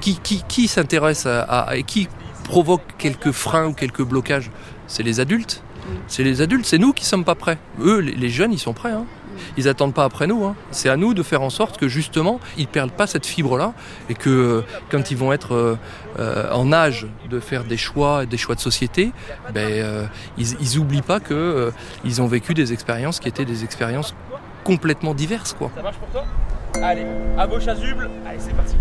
[0.00, 2.08] Qui, qui, s'intéresse à, et qui
[2.44, 4.50] provoque quelques freins ou quelques blocages?
[4.86, 5.62] C'est les adultes.
[6.08, 7.58] C'est les adultes, c'est nous qui sommes pas prêts.
[7.80, 8.92] Eux, les jeunes, ils sont prêts.
[8.92, 9.06] Hein.
[9.56, 10.44] Ils attendent pas après nous.
[10.44, 10.56] Hein.
[10.70, 13.72] C'est à nous de faire en sorte que justement, ils perdent pas cette fibre-là
[14.08, 15.78] et que euh, quand ils vont être euh,
[16.18, 19.12] euh, en âge de faire des choix, des choix de société,
[19.52, 21.72] ben, ils, ils oublient pas que
[22.04, 24.14] ils ont vécu des expériences qui étaient des expériences
[24.64, 25.70] complètement diverses, quoi.
[25.76, 26.24] Ça marche pour toi?
[26.82, 27.06] Allez,
[27.38, 28.10] à vos chasubles.
[28.26, 28.74] Allez, c'est parti.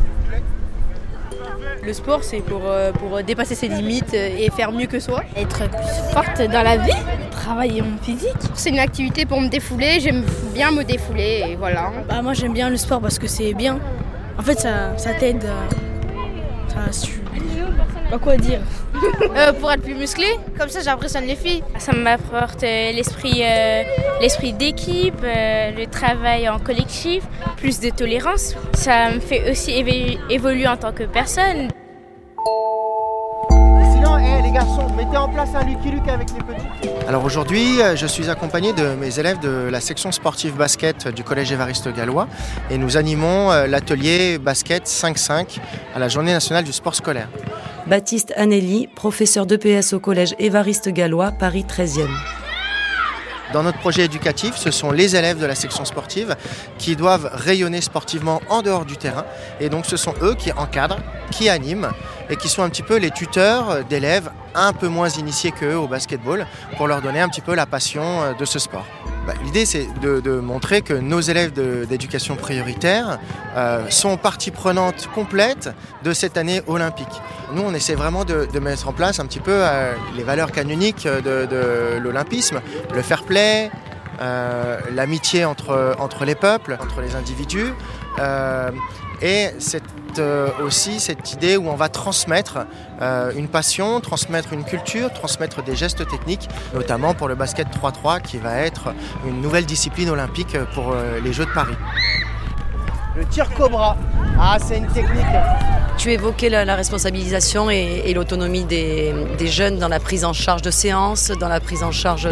[1.84, 5.22] Le sport, c'est pour, euh, pour dépasser ses limites et faire mieux que soi.
[5.36, 6.92] Être plus forte dans la vie,
[7.32, 8.30] travailler mon physique.
[8.54, 10.24] C'est une activité pour me défouler, j'aime
[10.54, 11.92] bien me défouler et voilà.
[12.08, 13.80] Bah, moi j'aime bien le sport parce que c'est bien.
[14.38, 15.44] En fait, ça, ça t'aide.
[16.70, 16.92] Ça,
[18.12, 18.60] Bah quoi dire
[19.36, 21.64] Euh, pour être plus musclé, comme ça j'impressionne les filles.
[21.80, 23.84] Ça m'apporte euh, l'esprit euh,
[24.22, 27.24] l'esprit d'équipe, euh, le travail en collectif,
[27.58, 28.56] plus de tolérance.
[28.74, 29.72] Ça me fait aussi
[30.30, 31.70] évoluer en tant que personne.
[33.50, 36.90] Sinon, eh, les garçons, mettez en place un Lucky Luke avec les petits.
[37.08, 41.52] Alors aujourd'hui, je suis accompagné de mes élèves de la section sportive basket du collège
[41.52, 42.28] Évariste Gallois
[42.70, 45.58] et nous animons l'atelier basket 5-5
[45.96, 47.28] à la journée nationale du sport scolaire.
[47.88, 52.08] Baptiste Anneli, professeur d'EPS au collège Évariste Gallois, Paris 13e.
[53.52, 56.38] Dans notre projet éducatif, ce sont les élèves de la section sportive
[56.78, 59.26] qui doivent rayonner sportivement en dehors du terrain.
[59.60, 61.92] Et donc ce sont eux qui encadrent, qui animent
[62.30, 65.88] et qui sont un petit peu les tuteurs d'élèves un peu moins initiés qu'eux au
[65.88, 68.86] basketball pour leur donner un petit peu la passion euh, de ce sport.
[69.26, 73.20] Bah, L'idée, c'est de, montrer que nos élèves d'éducation prioritaire
[73.56, 75.70] euh, sont partie prenante complète
[76.04, 77.22] de cette année olympique.
[77.54, 81.08] Nous, on essaie vraiment de, mettre en place un petit peu euh, les valeurs canoniques
[81.08, 82.62] de, l'olympisme,
[82.94, 83.72] le fair play,
[84.22, 87.74] euh, l'amitié entre, les peuples, entre les individus,
[89.24, 89.84] et cette,
[90.20, 92.68] euh, aussi cette idée où on va transmettre
[93.02, 98.22] euh, une passion, transmettre une culture, transmettre des gestes techniques, notamment pour le basket 3-3
[98.22, 98.94] qui va être
[99.26, 101.78] une nouvelle discipline olympique pour euh, les Jeux de Paris.
[103.16, 103.96] Le tir cobra,
[104.40, 105.24] ah c'est une technique.
[105.98, 109.14] Tu évoquais la, responsabilisation et, l'autonomie des,
[109.46, 112.28] jeunes dans la prise en charge de séances, dans la prise en charge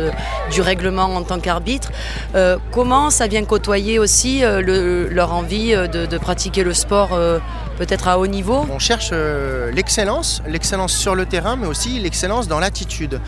[0.52, 1.92] du règlement en tant qu'arbitre.
[2.34, 7.10] Euh, comment ça vient côtoyer aussi euh, le- leur envie euh, de, pratiquer le sport
[7.14, 7.38] euh,
[7.78, 12.48] peut-être à haut niveau On cherche euh, l'excellence, l'excellence sur le terrain, mais aussi l'excellence
[12.48, 13.20] dans l'attitude.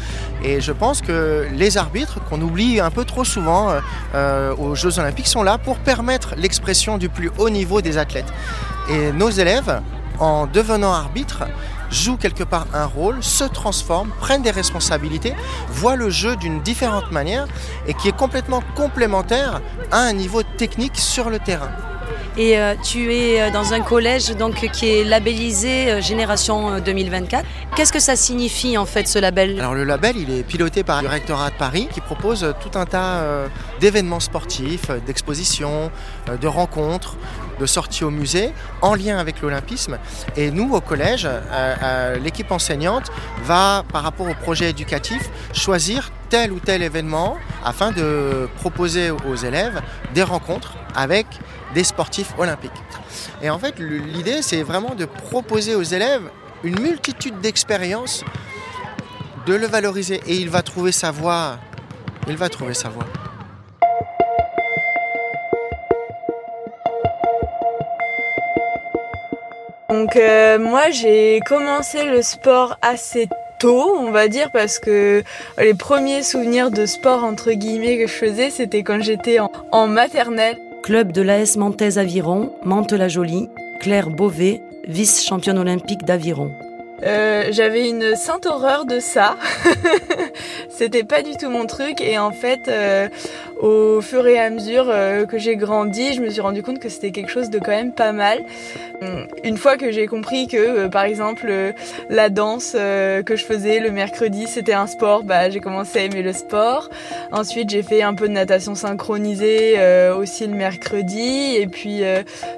[0.43, 3.79] Et je pense que les arbitres, qu'on oublie un peu trop souvent euh,
[4.15, 8.32] euh, aux Jeux Olympiques, sont là pour permettre l'expression du plus haut niveau des athlètes.
[8.89, 9.82] Et nos élèves,
[10.19, 11.45] en devenant arbitres,
[11.89, 15.34] jouent quelque part un rôle, se transforment, prennent des responsabilités,
[15.69, 17.47] voient le jeu d'une différente manière
[17.88, 21.71] et qui est complètement complémentaire à un niveau technique sur le terrain.
[22.35, 26.79] Et euh, tu es euh, dans un collège donc, qui est labellisé euh, Génération euh,
[26.79, 27.45] 2024.
[27.75, 29.59] Qu'est-ce que ça signifie en fait ce label?
[29.59, 32.85] Alors le label, il est piloté par le rectorat de Paris qui propose tout un
[32.85, 33.23] tas
[33.79, 35.91] d'événements sportifs, d'expositions,
[36.39, 37.17] de rencontres,
[37.59, 39.97] de sorties au musée en lien avec l'olympisme.
[40.37, 41.27] Et nous, au collège,
[42.23, 43.11] l'équipe enseignante
[43.43, 49.35] va, par rapport au projet éducatif, choisir tel ou tel événement afin de proposer aux
[49.35, 49.81] élèves
[50.13, 51.25] des rencontres avec
[51.73, 52.71] des sportifs olympiques.
[53.41, 56.29] Et en fait, l'idée, c'est vraiment de proposer aux élèves
[56.63, 58.23] une multitude d'expériences
[59.45, 61.57] de le valoriser et il va trouver sa voie.
[62.27, 63.05] Il va trouver sa voie.
[69.89, 73.27] Donc euh, moi j'ai commencé le sport assez
[73.59, 75.23] tôt, on va dire, parce que
[75.57, 79.38] les premiers souvenirs de sport entre guillemets que je faisais, c'était quand j'étais
[79.71, 80.57] en maternelle.
[80.83, 83.47] Club de l'AS Mantaise Aviron, Mantes-la-Jolie,
[83.79, 86.51] Claire Beauvais, vice-championne olympique d'aviron.
[87.05, 89.35] Euh, J'avais une sainte horreur de ça.
[90.69, 93.07] C'était pas du tout mon truc et en fait, euh,
[93.61, 96.89] au fur et à mesure euh, que j'ai grandi, je me suis rendu compte que
[96.89, 98.43] c'était quelque chose de quand même pas mal.
[99.01, 101.51] Hum, Une fois que j'ai compris que, par exemple,
[102.09, 106.21] la danse que je faisais le mercredi, c'était un sport, bah j'ai commencé à aimer
[106.23, 106.89] le sport.
[107.31, 109.77] Ensuite, j'ai fait un peu de natation synchronisée
[110.17, 112.01] aussi le mercredi et puis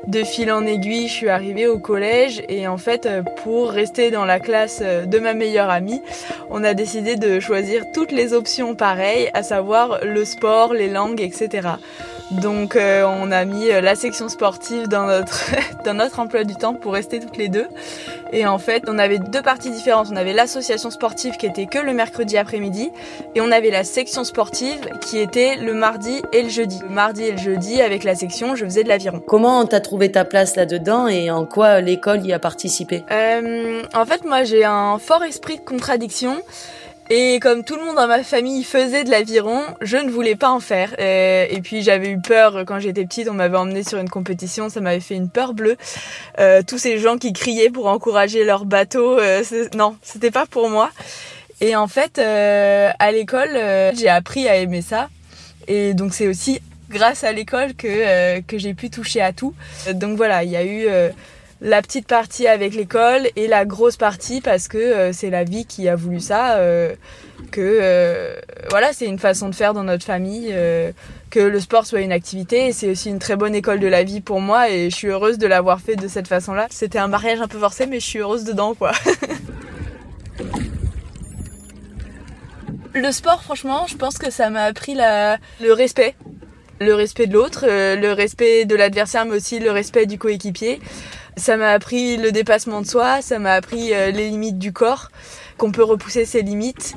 [0.08, 3.08] de fil en aiguille, je suis arrivée au collège et en fait,
[3.44, 6.02] pour rester dans la classe euh, de ma meilleure amie,
[6.50, 11.22] on a décidé de choisir toutes les options pareilles, à savoir le sport, les langues,
[11.22, 11.70] etc.
[12.32, 15.52] Donc euh, on a mis euh, la section sportive dans notre,
[15.86, 17.68] dans notre emploi du temps pour rester toutes les deux.
[18.34, 20.08] Et en fait, on avait deux parties différentes.
[20.12, 22.92] On avait l'association sportive qui était que le mercredi après-midi
[23.36, 26.80] et on avait la section sportive qui était le mardi et le jeudi.
[26.82, 29.22] Le mardi et le jeudi, avec la section, je faisais de l'aviron.
[29.26, 33.04] Comment t'as trouvé ta place là-dedans et en quoi l'école y a participé?
[33.12, 36.42] Euh, en fait, moi, j'ai un fort esprit de contradiction.
[37.12, 40.50] Et comme tout le monde dans ma famille faisait de l'aviron, je ne voulais pas
[40.50, 40.96] en faire.
[41.00, 44.70] Euh, et puis j'avais eu peur quand j'étais petite, on m'avait emmenée sur une compétition,
[44.70, 45.78] ça m'avait fait une peur bleue.
[46.40, 49.44] Euh, tous ces gens qui criaient pour encourager leur bateau, euh,
[49.76, 50.90] non, c'était pas pour moi.
[51.62, 55.10] Et en fait, euh, à l'école, euh, j'ai appris à aimer ça.
[55.68, 56.60] Et donc c'est aussi
[56.90, 59.54] grâce à l'école que, euh, que j'ai pu toucher à tout.
[59.94, 61.10] Donc voilà, il y a eu euh,
[61.62, 65.66] la petite partie avec l'école et la grosse partie parce que euh, c'est la vie
[65.66, 66.58] qui a voulu ça.
[66.58, 66.94] euh,
[67.52, 68.36] que euh,
[68.70, 70.54] voilà, c'est une façon de faire dans notre famille
[71.30, 72.72] que le sport soit une activité.
[72.72, 75.38] C'est aussi une très bonne école de la vie pour moi et je suis heureuse
[75.38, 76.68] de l'avoir fait de cette façon-là.
[76.70, 78.94] C'était un mariage un peu forcé, mais je suis heureuse dedans, quoi.
[82.94, 86.16] le sport, franchement, je pense que ça m'a appris le respect.
[86.82, 90.82] Le respect de l'autre, euh, le respect de l'adversaire, mais aussi le respect du coéquipier.
[91.38, 95.10] Ça m'a appris le dépassement de soi, ça m'a appris euh, les limites du corps,
[95.58, 96.96] qu'on peut repousser ses limites.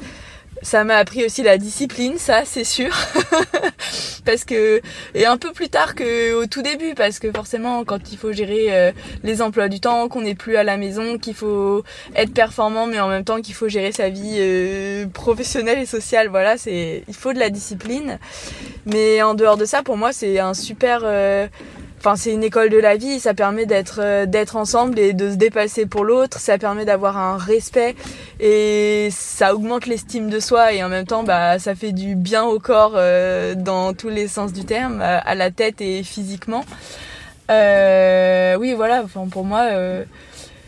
[0.63, 2.91] Ça m'a appris aussi la discipline, ça c'est sûr.
[4.25, 4.81] parce que
[5.15, 8.33] et un peu plus tard que au tout début parce que forcément quand il faut
[8.33, 8.93] gérer euh,
[9.23, 11.85] les emplois du temps, qu'on n'est plus à la maison, qu'il faut
[12.15, 16.29] être performant mais en même temps qu'il faut gérer sa vie euh, professionnelle et sociale,
[16.29, 18.19] voilà, c'est il faut de la discipline.
[18.87, 21.47] Mais en dehors de ça pour moi, c'est un super euh,
[21.99, 25.31] Enfin, c'est une école de la vie, ça permet d'être euh, d'être ensemble et de
[25.31, 27.97] se dépasser pour l'autre, ça permet d'avoir un respect
[28.39, 32.45] et ça augmente l'estime de soi et en même temps bah ça fait du bien
[32.45, 36.65] au corps euh, dans tous les sens du terme, à la tête et physiquement.
[37.51, 40.05] Euh, oui, voilà, enfin pour moi euh,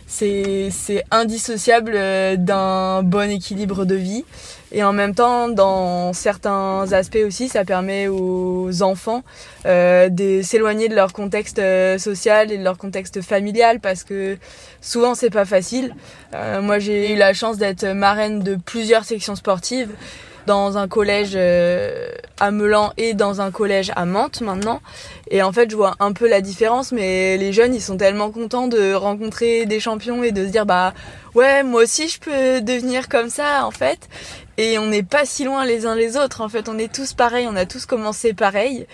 [0.07, 1.93] c'est c'est indissociable
[2.39, 4.25] d'un bon équilibre de vie.
[4.73, 9.23] Et en même temps, dans certains aspects aussi, ça permet aux enfants
[9.67, 14.37] euh, de s'éloigner de leur contexte euh, social et de leur contexte familial parce que
[14.81, 15.95] souvent c'est pas facile.
[16.35, 19.91] Euh, moi, j'ai eu la chance d'être marraine de plusieurs sections sportives
[20.47, 21.37] dans un collège
[22.41, 24.81] à Melan et dans un collège à Mantes maintenant.
[25.31, 28.31] Et en fait, je vois un peu la différence, mais les jeunes, ils sont tellement
[28.31, 30.95] contents de rencontrer des champions et de se dire, bah
[31.35, 34.09] ouais, moi aussi, je peux devenir comme ça, en fait.
[34.63, 36.43] Et on n'est pas si loin les uns les autres.
[36.43, 38.87] En fait, on est tous pareils, on a tous commencé pareil.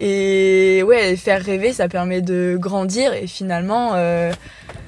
[0.00, 3.12] Et ouais, faire rêver, ça permet de grandir.
[3.12, 4.32] Et finalement, euh,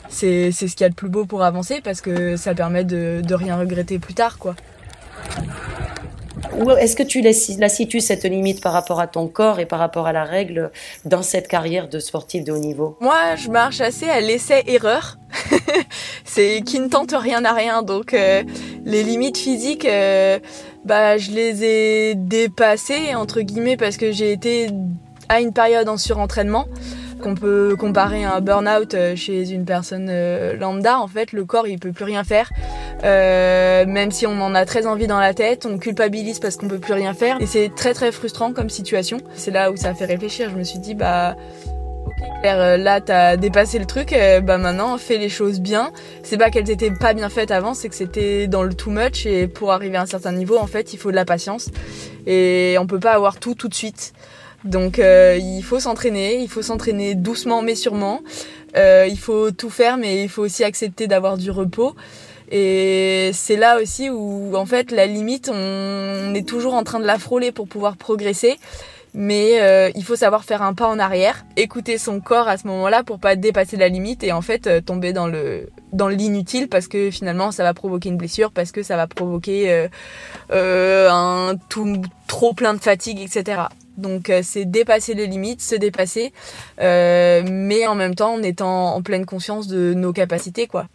[0.09, 3.21] c'est ce qu'il y a de plus beau pour avancer parce que ça permet de,
[3.23, 4.57] de rien regretter plus tard, quoi.
[6.79, 9.79] Est-ce que tu la, la situes cette limite par rapport à ton corps et par
[9.79, 10.71] rapport à la règle
[11.05, 12.97] dans cette carrière de sportif de haut niveau?
[13.01, 15.19] Moi, je marche assez à l'essai-erreur.
[16.25, 17.83] c'est qui ne tente rien à rien.
[17.83, 18.43] Donc euh,
[18.85, 20.39] les limites physiques, euh,
[20.85, 24.69] bah je les ai dépassées entre guillemets parce que j'ai été
[25.29, 26.67] à une période en surentraînement
[27.23, 30.99] qu'on peut comparer un burn-out euh, chez une personne euh, lambda.
[30.99, 32.51] En fait, le corps, il peut plus rien faire.
[33.05, 36.69] Euh, même si on en a très envie dans la tête, on culpabilise parce qu'on
[36.69, 37.41] peut plus rien faire.
[37.41, 39.19] Et c'est très très frustrant comme situation.
[39.35, 40.51] C'est là où ça fait réfléchir.
[40.51, 41.37] Je me suis dit, bah...
[42.45, 45.93] Euh, là, t'as dépassé le truc, bah maintenant, fais les choses bien.
[46.25, 49.27] C'est pas qu'elles étaient pas bien faites avant, c'est que c'était dans le too much
[49.27, 51.71] et pour arriver à un certain niveau, en fait, il faut de la patience
[52.27, 54.13] et on peut pas avoir tout tout de suite.
[54.65, 58.21] Donc euh, il faut s'entraîner, il faut s'entraîner doucement mais sûrement.
[58.77, 61.95] Euh, il faut tout faire mais il faut aussi accepter d'avoir du repos.
[62.51, 67.07] Et c'est là aussi où en fait la limite, on est toujours en train de
[67.07, 68.57] la frôler pour pouvoir progresser.
[69.15, 72.67] Mais euh, il faut savoir faire un pas en arrière, écouter son corps à ce
[72.69, 76.89] moment-là pour pas dépasser la limite et en fait tomber dans le dans l'inutile parce
[76.89, 79.89] que finalement ça va provoquer une blessure, parce que ça va provoquer
[80.51, 83.65] un tout trop plein de fatigue, etc.
[83.97, 86.33] Donc euh, c'est dépasser les limites, se dépasser,
[86.81, 90.89] euh, mais en même temps en étant en pleine conscience de nos capacités, quoi.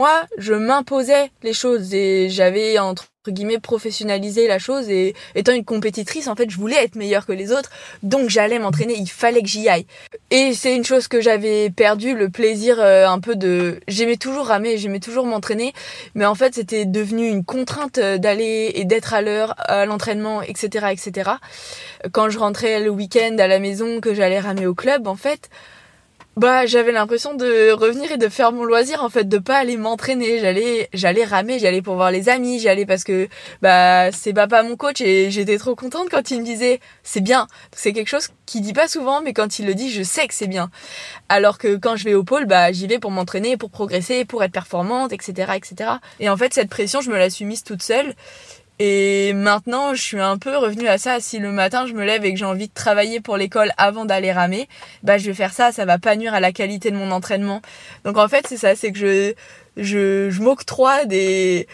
[0.00, 5.64] Moi, je m'imposais les choses et j'avais entre guillemets professionnalisé la chose et étant une
[5.64, 7.70] compétitrice, en fait, je voulais être meilleure que les autres,
[8.02, 9.86] donc j'allais m'entraîner, il fallait que j'y aille.
[10.30, 13.80] Et c'est une chose que j'avais perdu, le plaisir euh, un peu de...
[13.88, 15.72] J'aimais toujours ramer, j'aimais toujours m'entraîner,
[16.14, 20.42] mais en fait, c'était devenu une contrainte euh, d'aller et d'être à l'heure à l'entraînement,
[20.42, 21.30] etc., etc.
[22.12, 25.50] Quand je rentrais le week-end à la maison, que j'allais ramer au club, en fait,
[26.36, 29.76] bah j'avais l'impression de revenir et de faire mon loisir en fait de pas aller
[29.76, 30.40] m'entraîner.
[30.40, 33.28] J'allais j'allais ramer j'allais pour voir les amis j'allais parce que
[33.62, 37.46] bah c'est papa mon coach et j'étais trop contente quand il me disait c'est bien.
[37.72, 40.34] C'est quelque chose qu'il dit pas souvent mais quand il le dit je sais que
[40.34, 40.70] c'est bien.
[41.28, 44.42] Alors que quand je vais au pôle bah j'y vais pour m'entraîner pour progresser pour
[44.42, 47.82] être performante etc etc et en fait cette pression je me la suis mise toute
[47.82, 48.14] seule
[48.80, 51.20] et maintenant, je suis un peu revenue à ça.
[51.20, 54.04] Si le matin, je me lève et que j'ai envie de travailler pour l'école avant
[54.04, 54.68] d'aller ramer,
[55.02, 55.70] bah, je vais faire ça.
[55.70, 57.62] Ça va pas nuire à la qualité de mon entraînement.
[58.04, 58.74] Donc, en fait, c'est ça.
[58.74, 59.34] C'est que je,
[59.76, 61.68] je, je m'octroie des,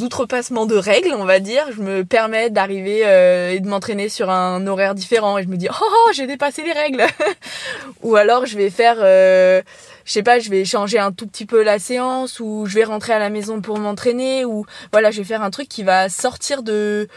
[0.00, 1.70] outrepassements de règles, on va dire.
[1.72, 5.38] Je me permets d'arriver euh, et de m'entraîner sur un horaire différent.
[5.38, 7.04] Et je me dis, oh, oh j'ai dépassé les règles.
[8.02, 9.62] Ou alors, je vais faire, euh,
[10.04, 12.84] je sais pas, je vais changer un tout petit peu la séance ou je vais
[12.84, 16.08] rentrer à la maison pour m'entraîner ou voilà, je vais faire un truc qui va
[16.08, 17.08] sortir de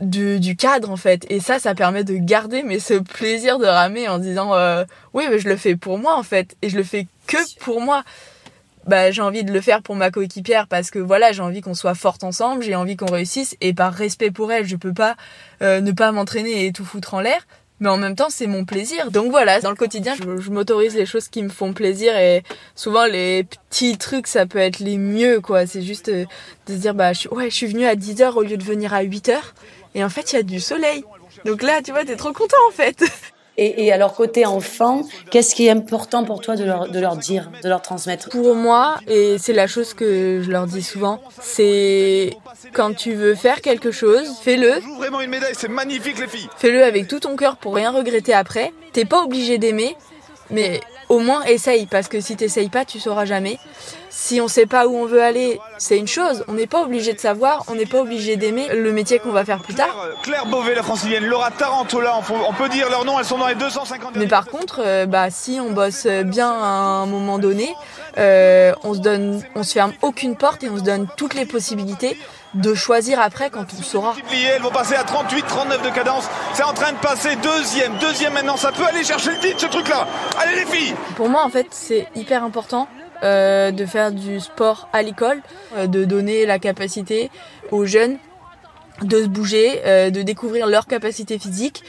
[0.00, 4.08] du, cadre en fait et ça ça permet de garder mais ce plaisir de ramer
[4.08, 4.84] en disant euh,
[5.14, 7.80] oui mais je le fais pour moi en fait et je le fais que pour
[7.80, 8.04] moi
[8.86, 11.74] bah, j'ai envie de le faire pour ma coéquipière parce que voilà, j'ai envie qu'on
[11.74, 15.16] soit forte ensemble, j'ai envie qu'on réussisse et par respect pour elle, je peux pas
[15.62, 17.46] euh, ne pas m'entraîner et tout foutre en l'air.
[17.78, 19.10] Mais en même temps, c'est mon plaisir.
[19.10, 22.42] Donc voilà, dans le quotidien, je, m'autorise les choses qui me font plaisir et
[22.74, 25.66] souvent les petits trucs, ça peut être les mieux, quoi.
[25.66, 26.24] C'est juste euh,
[26.68, 29.04] de se dire, bah, ouais, je suis venue à 10h au lieu de venir à
[29.04, 29.36] 8h.
[29.94, 31.04] Et en fait, il y a du soleil.
[31.44, 33.04] Donc là, tu vois, t'es trop content, en fait.
[33.58, 37.16] Et, et alors côté enfant, qu'est-ce qui est important pour toi de leur, de leur
[37.16, 38.28] dire, de leur transmettre?
[38.28, 42.36] Pour moi, et c'est la chose que je leur dis souvent, c'est
[42.74, 44.80] quand tu veux faire quelque chose, fais-le.
[44.98, 46.48] Vraiment une médaille, c'est magnifique les filles.
[46.58, 48.72] Fais-le avec tout ton cœur pour rien regretter après.
[48.92, 49.96] T'es pas obligé d'aimer,
[50.50, 53.58] mais au moins essaye parce que si t'essayes pas, tu sauras jamais.
[54.10, 56.44] Si on sait pas où on veut aller, c'est une chose.
[56.48, 59.44] On n'est pas obligé de savoir, on n'est pas obligé d'aimer le métier qu'on va
[59.44, 59.94] faire plus tard.
[60.22, 63.38] Claire Beauvais, la francilienne, Laura Tarantola, on peut, on peut dire leur nom, elles sont
[63.38, 67.38] dans les 250 Mais par contre, euh, bah, si on bosse bien à un moment
[67.38, 67.74] donné,
[68.18, 71.44] euh, on se donne, on se ferme aucune porte et on se donne toutes les
[71.44, 72.16] possibilités
[72.56, 74.14] de choisir après quand on saura.
[74.32, 76.28] Elles vont passer à 38, 39 de cadence.
[76.54, 78.56] C'est en train de passer deuxième, deuxième maintenant.
[78.56, 80.06] Ça peut aller chercher le titre, ce truc-là.
[80.38, 82.88] Allez les filles Pour moi, en fait, c'est hyper important
[83.22, 85.40] euh, de faire du sport à l'école,
[85.76, 87.30] euh, de donner la capacité
[87.70, 88.18] aux jeunes
[89.02, 91.82] de se bouger, euh, de découvrir leur capacité physique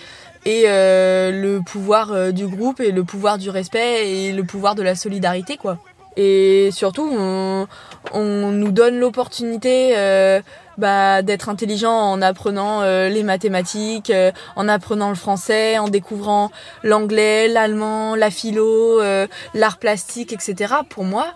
[0.45, 4.95] et le pouvoir du groupe et le pouvoir du respect et le pouvoir de la
[4.95, 5.77] solidarité quoi.
[6.17, 7.67] Et surtout, on,
[8.11, 10.41] on nous donne l'opportunité euh,
[10.77, 16.51] bah, d'être intelligent en apprenant euh, les mathématiques, euh, en apprenant le français, en découvrant
[16.83, 20.73] l'anglais, l'allemand, la philo, euh, l'art plastique, etc.
[20.89, 21.27] Pour moi,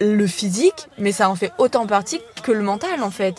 [0.00, 3.36] le physique, mais ça en fait autant partie que le mental en fait.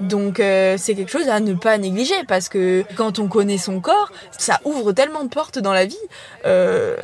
[0.00, 3.80] Donc euh, c'est quelque chose à ne pas négliger parce que quand on connaît son
[3.80, 5.96] corps, ça ouvre tellement de portes dans la vie.
[6.44, 6.96] Euh,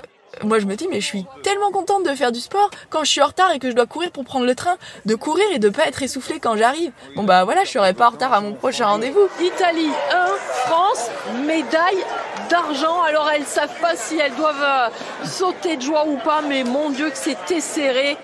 [0.44, 3.10] moi je me dis mais je suis tellement contente de faire du sport quand je
[3.10, 4.76] suis en retard et que je dois courir pour prendre le train,
[5.06, 6.92] de courir et de pas être essoufflée quand j'arrive.
[7.16, 9.28] Bon bah voilà, je serai pas en retard à mon prochain rendez-vous.
[9.40, 10.26] Italie 1,
[10.66, 11.10] France,
[11.46, 12.04] médaille
[12.48, 13.02] d'argent.
[13.02, 16.90] Alors elles savent pas si elles doivent euh, sauter de joie ou pas, mais mon
[16.90, 18.16] Dieu que c'était serré.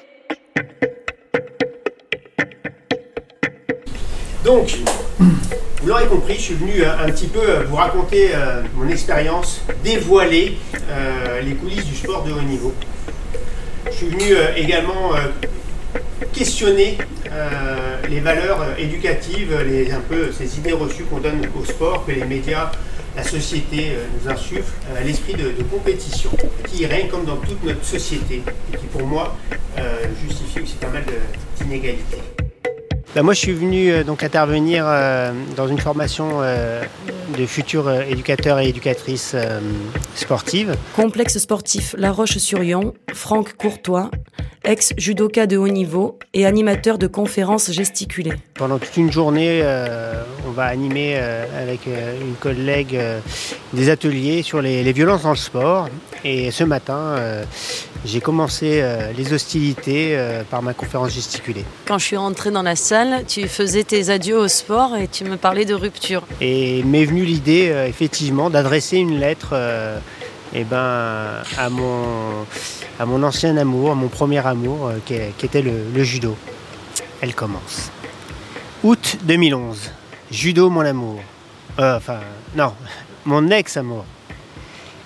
[4.45, 4.77] Donc,
[5.85, 8.89] vous l'aurez compris, je suis venu euh, un petit peu euh, vous raconter euh, mon
[8.89, 10.57] expérience, dévoiler
[11.45, 12.73] les coulisses du sport de haut niveau.
[13.91, 15.13] Je suis venu également
[16.33, 16.97] questionner
[18.09, 22.71] les valeurs éducatives, un peu ces idées reçues qu'on donne au sport, que les médias,
[23.17, 24.73] la société nous insufflent,
[25.05, 26.31] l'esprit de, compétition
[26.69, 29.37] qui règne comme dans toute notre société et qui pour moi
[30.27, 31.05] justifie aussi pas mal
[31.61, 32.44] d'inégalités.
[33.15, 36.83] Bah, moi, je suis venu euh, donc intervenir euh, dans une formation euh,
[37.39, 39.37] de futurs éducateurs et éducatrices
[40.17, 40.77] sportives.
[40.97, 44.11] Complexe sportif La Roche-sur-Yon, Franck Courtois,
[44.65, 48.35] ex-judoka de haut niveau et animateur de conférences gesticulées.
[48.57, 52.97] Pendant toute une journée, euh, on va animer euh, avec euh, une collègue
[53.73, 55.89] des ateliers sur les, les violences dans le sport.
[56.25, 57.17] Et ce matin,
[58.07, 58.83] j'ai commencé
[59.15, 60.17] les hostilités
[60.49, 61.67] par ma conférence gesticulée.
[61.85, 65.25] Quand je suis rentrée dans la salle, tu faisais tes adieux au sport et tu
[65.25, 66.23] me parlais de rupture.
[66.41, 69.55] Et m'est venue l'idée, effectivement, d'adresser une lettre
[70.55, 72.47] eh ben, à, mon,
[72.99, 76.37] à mon ancien amour, à mon premier amour, qui, était le, le judo.
[77.21, 77.91] Elle commence.
[78.85, 79.93] Août 2011.
[80.31, 81.19] Judo, mon amour.
[81.79, 82.21] Euh, enfin,
[82.55, 82.75] non,
[83.25, 84.05] mon ex-amour.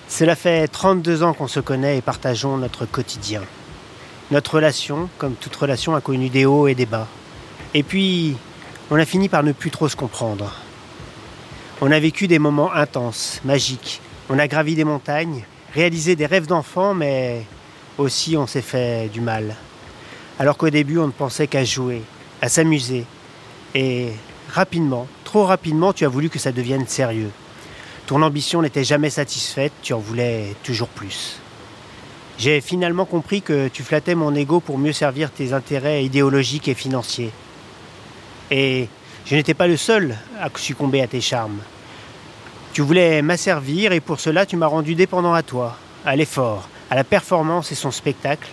[0.09, 3.41] Cela fait 32 ans qu'on se connaît et partageons notre quotidien.
[4.31, 7.07] Notre relation, comme toute relation, a connu des hauts et des bas.
[7.73, 8.35] Et puis,
[8.91, 10.53] on a fini par ne plus trop se comprendre.
[11.79, 14.01] On a vécu des moments intenses, magiques.
[14.29, 17.45] On a gravi des montagnes, réalisé des rêves d'enfant, mais
[17.97, 19.55] aussi on s'est fait du mal.
[20.37, 22.01] Alors qu'au début, on ne pensait qu'à jouer,
[22.41, 23.05] à s'amuser.
[23.75, 24.09] Et
[24.49, 27.31] rapidement, trop rapidement, tu as voulu que ça devienne sérieux.
[28.07, 31.39] Ton ambition n'était jamais satisfaite, tu en voulais toujours plus.
[32.39, 36.73] J'ai finalement compris que tu flattais mon ego pour mieux servir tes intérêts idéologiques et
[36.73, 37.31] financiers.
[38.49, 38.87] Et
[39.25, 41.59] je n'étais pas le seul à succomber à tes charmes.
[42.73, 46.95] Tu voulais m'asservir et pour cela tu m'as rendu dépendant à toi, à l'effort, à
[46.95, 48.49] la performance et son spectacle,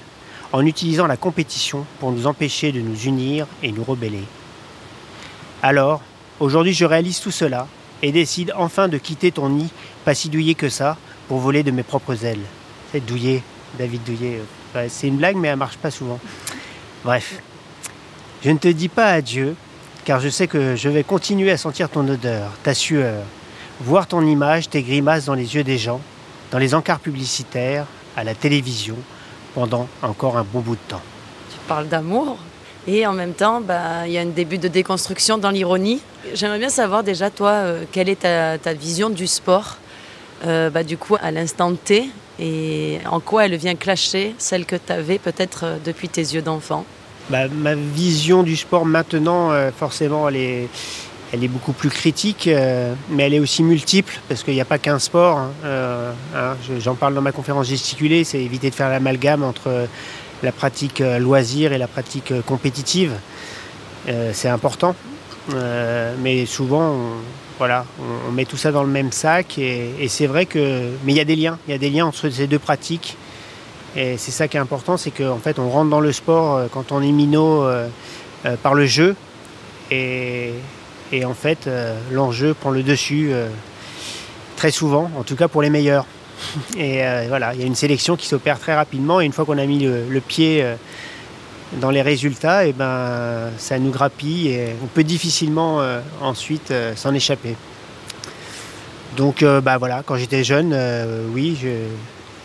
[0.52, 4.24] en utilisant la compétition pour nous empêcher de nous unir et nous rebeller.
[5.68, 6.00] Alors,
[6.38, 7.66] aujourd'hui je réalise tout cela
[8.00, 9.68] et décide enfin de quitter ton nid,
[10.04, 10.96] pas si douillé que ça,
[11.26, 12.44] pour voler de mes propres ailes.
[12.92, 13.42] C'est douillet,
[13.76, 14.42] David Douillet.
[14.88, 16.20] C'est une blague mais elle marche pas souvent.
[17.02, 17.40] Bref,
[18.44, 19.56] je ne te dis pas adieu,
[20.04, 23.24] car je sais que je vais continuer à sentir ton odeur, ta sueur,
[23.80, 26.00] voir ton image, tes grimaces dans les yeux des gens,
[26.52, 27.86] dans les encarts publicitaires,
[28.16, 28.98] à la télévision,
[29.52, 31.02] pendant encore un bon bout de temps.
[31.50, 32.38] Tu parle d'amour?
[32.88, 36.00] Et en même temps, bah, il y a un début de déconstruction dans l'ironie.
[36.34, 39.78] J'aimerais bien savoir déjà, toi, euh, quelle est ta, vision du sport,
[40.46, 42.08] euh, bah, du coup, à l'instant T,
[42.38, 46.42] et en quoi elle vient clasher celle que tu avais peut-être euh, depuis tes yeux
[46.42, 46.84] d'enfant?
[47.28, 50.68] Bah, Ma vision du sport maintenant, forcément, elle est,
[51.48, 52.48] beaucoup plus critique,
[53.10, 55.38] mais elle est aussi multiple, parce qu'il n'y a pas qu'un sport.
[55.38, 55.50] Hein,
[56.36, 59.88] hein, J'en parle dans ma conférence gesticulée, c'est éviter de faire l'amalgame entre
[60.42, 63.12] la pratique loisir et la pratique compétitive.
[64.32, 64.94] c'est important,
[66.22, 67.12] mais souvent, on,
[67.58, 67.84] voilà,
[68.28, 70.90] on, met tout ça dans le même sac, et, c'est vrai que...
[71.04, 73.16] Mais il y a des liens, il y a des liens entre ces deux pratiques.
[73.96, 76.92] Et c'est ça qui est important, c'est qu'en fait, on rentre dans le sport quand
[76.92, 77.88] on est minot euh,
[78.46, 79.16] euh, par le jeu.
[79.90, 80.52] Et,
[81.24, 83.48] en fait, euh, l'enjeu prend le dessus euh,
[84.56, 86.06] très souvent, en tout cas pour les meilleurs.
[86.76, 89.20] Et euh, voilà, il y a une sélection qui s'opère très rapidement.
[89.20, 90.64] Et une fois qu'on a mis le, pied
[91.80, 95.80] dans les résultats, et ben, ça nous grappille et on peut difficilement
[96.20, 97.56] ensuite s'en échapper.
[99.16, 100.76] Donc, bah voilà, quand j'étais jeune,
[101.32, 101.56] oui,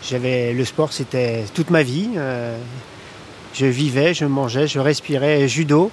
[0.02, 2.10] j'avais le sport, c'était toute ma vie.
[2.16, 2.58] Euh,
[3.54, 5.90] je vivais, je mangeais, je respirais judo.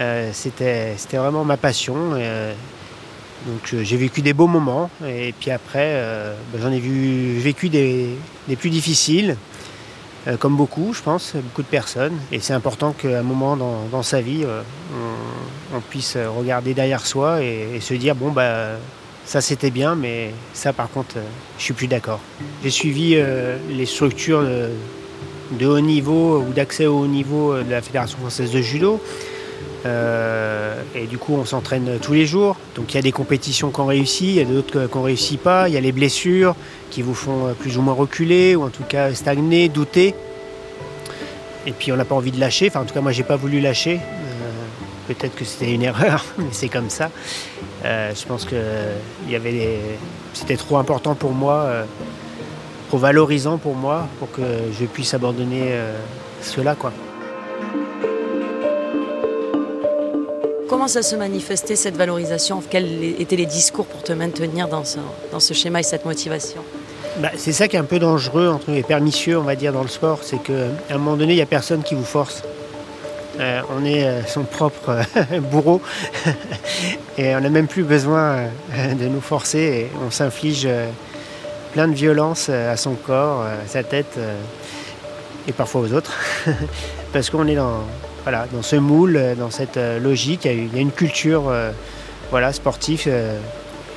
[0.00, 2.14] Euh, c'était, c'était vraiment ma passion.
[3.48, 4.90] Euh, donc j'ai vécu des beaux moments.
[5.06, 6.02] Et puis après,
[6.52, 8.16] ben, j'en ai vu, vécu des,
[8.58, 9.36] plus difficiles,
[10.38, 12.18] comme beaucoup, je pense, beaucoup de personnes.
[12.30, 14.44] Et c'est important qu'à un moment dans, sa vie,
[15.74, 18.76] on, puisse regarder derrière soi et, se dire bon bah
[19.30, 21.22] ça c'était bien, mais ça par contre, euh,
[21.56, 22.18] je suis plus d'accord.
[22.64, 24.70] J'ai suivi euh, les structures de,
[25.52, 29.00] de, haut niveau ou d'accès au haut niveau de la Fédération française de judo.
[29.86, 32.56] Euh, et du coup, on s'entraîne tous les jours.
[32.76, 35.68] Donc il y a des compétitions qu'on réussit, il y a d'autres qu'on réussit pas.
[35.68, 36.54] Il y a les blessures
[36.90, 40.14] qui vous font plus ou moins reculer ou en tout cas stagner, douter.
[41.66, 42.68] Et puis on n'a pas envie de lâcher.
[42.68, 44.00] Enfin, en tout cas, moi, j'ai pas voulu lâcher.
[45.06, 47.10] Peut-être que c'était une erreur, mais c'est comme ça.
[47.84, 48.56] Euh, je pense que
[50.34, 51.84] c'était trop important pour moi, euh,
[52.88, 54.42] trop valorisant pour moi, pour que
[54.78, 55.98] je puisse abandonner euh,
[56.42, 56.92] cela, quoi.
[60.70, 65.52] Comment ça se manifestait cette valorisation Quels étaient les discours pour te maintenir dans ce,
[65.52, 66.62] schéma et cette motivation
[67.18, 69.82] bah, C'est ça qui est un peu dangereux, entre les pernicieux, on va dire, dans
[69.82, 70.52] le sport, c'est qu'à
[70.88, 72.44] un moment donné, il n'y a personne qui vous force.
[73.40, 75.82] Euh, on est euh, son propre euh, bourreau
[77.18, 78.44] et on n'a même plus besoin
[78.76, 80.68] de nous forcer on s'inflige
[81.72, 84.18] plein de violence à son corps, à sa tête
[85.48, 86.12] et parfois aux autres
[87.12, 87.84] parce qu'on est dans,
[88.22, 91.52] voilà, dans ce moule, dans cette logique, il y a une culture
[92.30, 93.08] voilà, sportive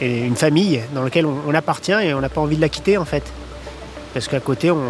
[0.01, 2.97] et une famille dans laquelle on, appartient et on n'a pas envie de la quitter
[2.97, 3.23] en fait
[4.13, 4.81] parce qu'à côté on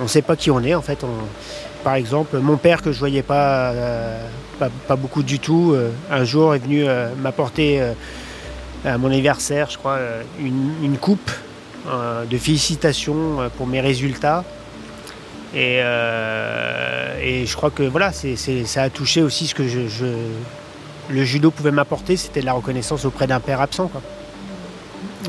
[0.00, 1.04] ne sait pas qui on est en fait.
[1.84, 4.28] Par exemple, mon père que je voyais pas, euh,
[4.58, 7.80] pas, beaucoup du tout, euh, un jour est venu euh, m'apporter
[8.84, 9.98] à mon anniversaire, je crois,
[10.40, 11.30] une, une coupe
[11.86, 14.44] de félicitations pour mes résultats.
[15.56, 15.78] Et,
[17.22, 20.06] et, je crois que voilà, ça a touché aussi ce que je,
[21.08, 23.90] le judo pouvait m'apporter, c'était de la reconnaissance auprès d'un père absent.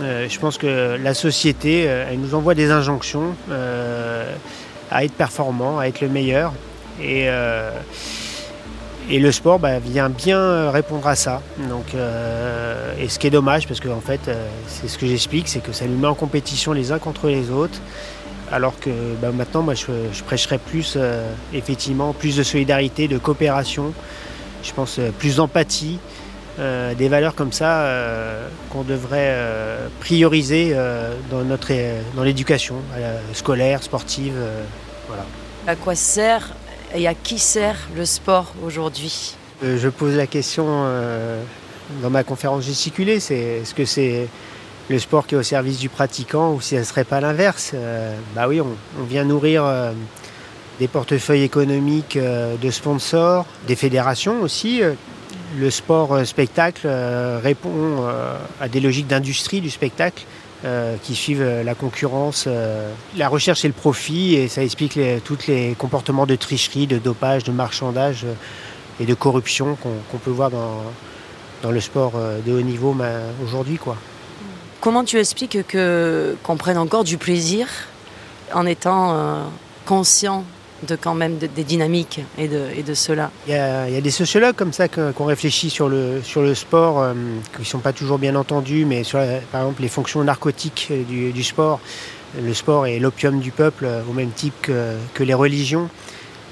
[0.01, 3.35] Euh, je pense que la société, elle nous envoie des injonctions.
[3.49, 4.35] Euh,
[4.91, 6.53] à être performant, à être le meilleur.
[7.01, 7.71] Et, euh,
[9.09, 11.41] le sport bah, vient bien répondre à ça.
[11.69, 15.07] Donc, euh, et ce qui est dommage, parce que en fait, euh, c'est ce que
[15.07, 17.79] j'explique, c'est que ça nous met en compétition les uns contre les autres.
[18.51, 18.89] Alors que
[19.21, 23.93] bah, maintenant, moi, je, je prêcherais plus, euh, effectivement, plus de solidarité, de coopération.
[24.63, 25.99] Je pense euh, plus d'empathie.
[26.59, 27.87] Euh, des valeurs comme ça
[28.71, 29.37] qu'on devrait
[29.99, 30.75] prioriser
[31.29, 31.71] dans, notre,
[32.15, 32.77] dans l'éducation
[33.33, 34.33] scolaire, sportive.
[35.07, 35.23] voilà.
[35.67, 36.55] À quoi sert
[36.95, 39.35] et à qui sert le sport aujourd'hui?
[39.61, 40.65] Je pose la question
[42.01, 44.27] dans ma conférence gesticulée, c'est est-ce que c'est
[44.89, 47.73] le sport qui est au service du pratiquant ou si ce ne serait pas l'inverse
[48.35, 49.65] Bah oui, on, vient nourrir
[50.79, 54.81] des portefeuilles économiques de sponsors, des fédérations aussi
[55.57, 60.23] le sport euh, spectacle euh, répond euh, à des logiques d'industrie du spectacle
[60.65, 65.47] euh, qui suivent la concurrence, euh, la recherche et le profit, et ça explique tous
[65.47, 68.33] les comportements de tricherie, de dopage, de marchandage euh,
[68.99, 72.13] et de corruption qu'on qu peut voir dans le sport
[72.45, 72.95] de haut niveau
[73.43, 73.77] aujourd'hui.
[74.81, 77.67] Comment tu expliques qu'on qu prenne encore du plaisir
[78.53, 79.43] en étant euh,
[79.85, 80.43] conscient
[80.87, 83.31] de quand même de, des dynamiques et de, cela?
[83.47, 86.21] Il y, a, des sociologues comme ça qu'on qu réfléchit sur le,
[86.53, 87.13] sport, euh,
[87.53, 89.19] qui ne sont pas toujours bien entendus, mais sur
[89.51, 91.79] par exemple les fonctions narcotiques du, sport.
[92.39, 95.89] Le sport est l'opium du peuple, au même type que, que les religions.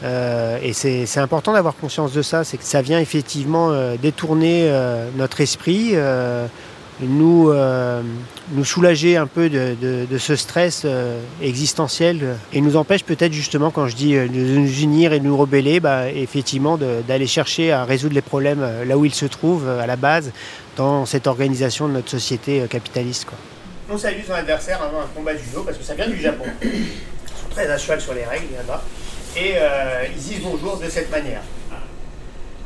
[0.04, 4.68] Euh, et c'est important d'avoir conscience de ça, c'est que ça vient effectivement euh, détourner
[4.70, 6.48] euh, notre esprit, euh,
[7.02, 8.02] nous, euh,
[8.52, 13.88] nous soulager un peu de, ce stress euh, existentiel et nous empêche peut-être justement, quand
[13.88, 17.84] je dis euh, de nous unir et de nous rebeller, bah, effectivement d'aller chercher à
[17.84, 20.32] résoudre les problèmes là où ils se trouvent, à la base,
[20.78, 23.26] dans cette organisation de notre société capitaliste.
[23.26, 23.38] Quoi.
[23.90, 26.46] On salue son adversaire avant un combat judo parce que ça vient du Japon.
[26.64, 26.70] Ils
[27.42, 28.84] sont très à cheval sur les règles là-bas.
[29.38, 29.56] Et
[30.14, 31.42] ils disent bonjour de cette manière.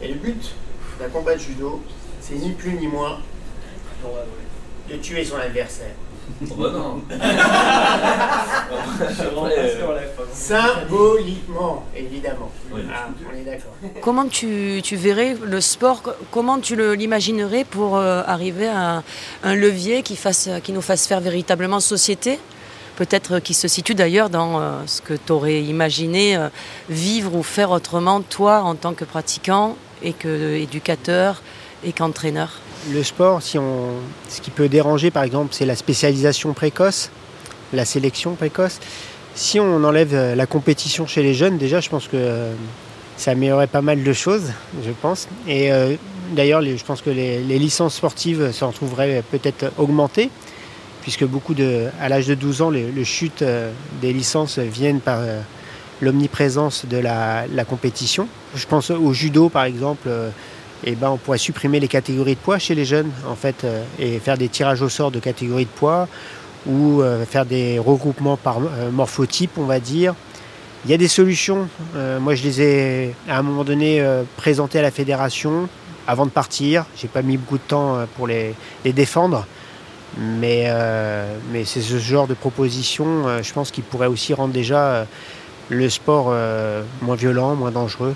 [0.01, 0.53] Et le but
[0.99, 1.81] d'un combat de judo,
[2.21, 3.19] c'est ni plus ni moins
[4.89, 5.91] de tuer son adversaire.
[6.51, 7.01] Oh bah non.
[10.33, 12.51] Symboliquement, évidemment.
[12.71, 12.81] Oui.
[12.93, 13.71] Ah, on est d'accord.
[14.01, 19.03] Comment tu, tu verrais le sport, co- comment tu le- l'imaginerais pour euh, arriver à
[19.43, 22.39] un levier qui, fasse, qui nous fasse faire véritablement société?
[22.95, 26.49] Peut-être qui se situe d'ailleurs dans euh, ce que tu aurais imaginé euh,
[26.89, 31.41] vivre ou faire autrement, toi, en tant que pratiquant et qu'éducateur
[31.83, 32.53] et qu'entraîneur.
[32.87, 33.91] Le sport, si on,
[34.29, 37.11] ce qui peut déranger par exemple, c'est la spécialisation précoce,
[37.73, 38.79] la sélection précoce.
[39.35, 42.53] Si on enlève euh, la compétition chez les jeunes, déjà, je pense que euh,
[43.17, 44.51] ça améliorerait pas mal de choses,
[44.83, 45.27] je pense.
[45.47, 45.95] Et euh,
[46.31, 50.29] d'ailleurs, je pense que les, licences sportives s'en trouveraient peut-être augmentées,
[51.01, 53.71] puisque beaucoup de, à l'âge de 12 ans, les chutes euh,
[54.01, 55.19] des licences viennent par
[56.01, 58.27] l'omniprésence de la compétition.
[58.55, 60.09] Je pense au judo, par exemple.
[60.83, 63.83] Eh ben, on pourrait supprimer les catégories de poids chez les jeunes, en fait, euh,
[63.99, 66.07] et faire des tirages au sort de catégories de poids,
[66.65, 70.15] ou euh, faire des regroupements par euh, morphotype, on va dire.
[70.85, 71.67] Il y a des solutions.
[72.21, 74.01] Moi, je les ai, à un moment donné,
[74.37, 75.67] présentées à la fédération
[76.07, 76.85] avant de partir.
[76.95, 78.55] J'ai pas mis beaucoup de temps pour les,
[78.85, 79.45] défendre.
[80.17, 80.71] Mais,
[81.51, 85.05] mais c'est ce genre de proposition, je pense, qui pourrait aussi rendre déjà
[85.67, 86.33] le sport
[87.01, 88.15] moins violent, moins dangereux.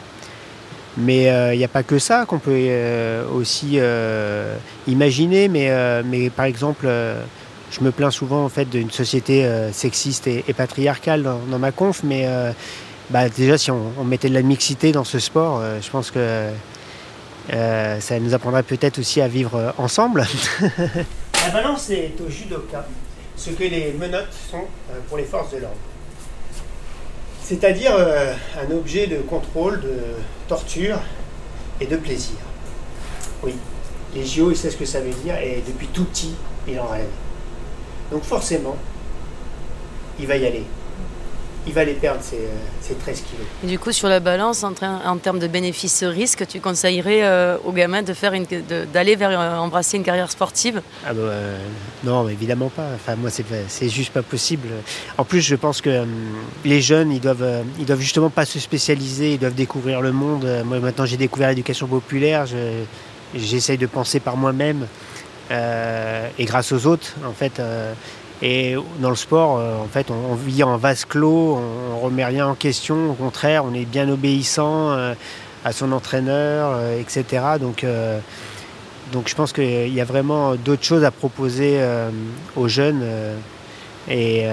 [0.97, 4.55] Mais euh, il n'y a pas que ça qu'on peut euh, aussi euh,
[4.87, 5.47] imaginer.
[5.47, 7.23] Mais, euh, mais par exemple, euh,
[7.71, 12.01] je me plains souvent en fait d'une société euh, sexiste et, patriarcale dans, ma conf.
[12.03, 12.51] Mais euh,
[13.09, 16.11] bah, déjà, si on, on mettait de la mixité dans ce sport, euh, je pense
[16.11, 16.49] que
[17.51, 20.25] euh, ça nous apprendrait peut-être aussi à vivre euh, ensemble.
[20.61, 22.85] la balance est au judoka
[23.35, 25.75] ce que les menottes sont euh, pour les forces de l'ordre.
[27.43, 29.97] C'est-à-dire euh, un objet de contrôle, de
[30.47, 30.99] torture
[31.81, 32.37] et de plaisir.
[33.43, 33.53] Oui,
[34.15, 36.35] les JO, il sait ce que ça veut dire et depuis tout petit,
[36.67, 37.09] il en rêve.
[38.11, 38.77] Donc forcément,
[40.19, 40.63] il va y aller.
[41.65, 42.49] Il va les perdre, ces, euh,
[42.81, 43.45] ces 13 kilos.
[43.63, 47.57] Et du coup, sur la balance, en, train- en termes de bénéfice-risque, tu conseillerais euh,
[47.63, 50.81] aux gamins d'aller vers euh, embrasser une carrière sportive?
[51.05, 51.57] Ah bah, euh,
[52.03, 52.87] non, évidemment pas.
[52.95, 54.67] Enfin, moi, c'est, juste pas possible.
[55.17, 56.03] En plus, je pense que
[56.65, 60.11] les jeunes, ils doivent, euh, ils doivent justement pas se spécialiser, ils doivent découvrir le
[60.11, 60.45] monde.
[60.65, 62.45] Moi, maintenant, j'ai découvert l'éducation populaire.
[62.45, 62.83] Je,
[63.35, 64.85] j'essaye de penser par moi-même
[65.51, 67.61] euh, et grâce aux autres, en fait.
[68.41, 72.25] Et dans le sport, euh, en fait, on, vit en vase clos, on, on remet
[72.25, 73.11] rien en question.
[73.11, 75.13] Au contraire, on est bien obéissant euh,
[75.63, 77.43] à son entraîneur, euh, etc.
[77.59, 77.85] Donc
[79.11, 81.79] donc je pense qu'il y a vraiment d'autres choses à proposer
[82.55, 83.03] aux jeunes
[84.09, 84.47] et,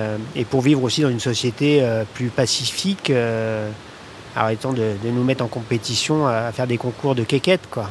[0.51, 3.11] pour vivre aussi dans une société plus pacifique,
[4.37, 7.71] arrêtant de, nous mettre en compétition à, à faire des concours de quéquettes.
[7.71, 7.91] Quoi.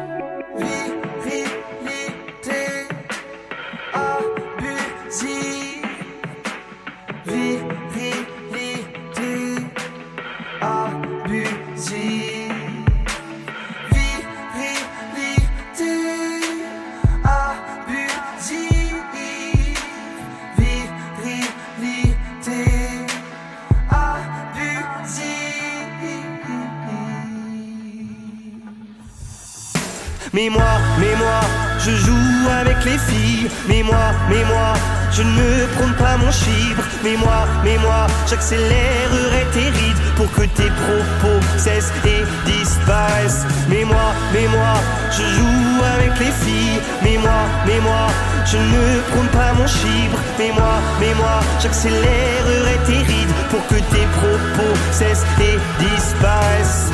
[37.03, 43.45] Mais moi, mais moi, j'accélérerai tes rides pour que tes propos cessent et disparaissent.
[43.69, 44.73] Mais moi, mais moi,
[45.09, 46.79] je joue avec les filles.
[47.03, 48.07] Mais moi, mais moi,
[48.45, 50.19] je ne prône pas mon chibre.
[50.37, 56.91] Mais moi, mais moi, j'accélérerai tes rides pour que tes propos cessent et disparaissent.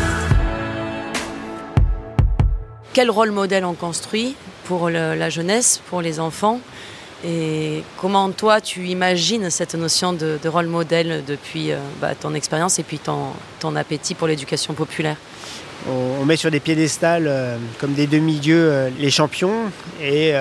[2.94, 4.36] Quel rôle modèle on construit
[4.66, 6.62] pour la jeunesse, pour les enfants?
[7.26, 12.36] Et comment toi tu imagines cette notion de, de rôle modèle depuis euh, bah, ton
[12.36, 15.18] expérience et puis ton, ton appétit pour l'éducation populaire?
[15.90, 20.34] On, on met sur des piédestals euh, comme des demi-dieux euh, les champions et,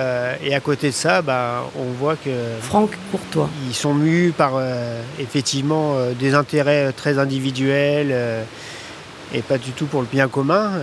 [0.43, 2.29] et à côté de ça, bah, on voit que
[2.61, 3.49] Franck Courtois.
[3.67, 4.61] ils sont mus par
[5.19, 8.15] effectivement des intérêts très individuels
[9.33, 10.73] et pas du tout pour le bien commun.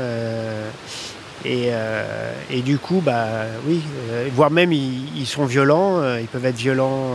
[1.47, 3.27] Euh, et, du coup, bah
[3.67, 3.81] oui,
[4.11, 6.01] euh, voire même ils, sont violents.
[6.01, 7.13] euh, ils peuvent être violents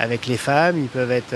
[0.00, 0.78] avec les femmes.
[0.78, 1.34] Ils peuvent être,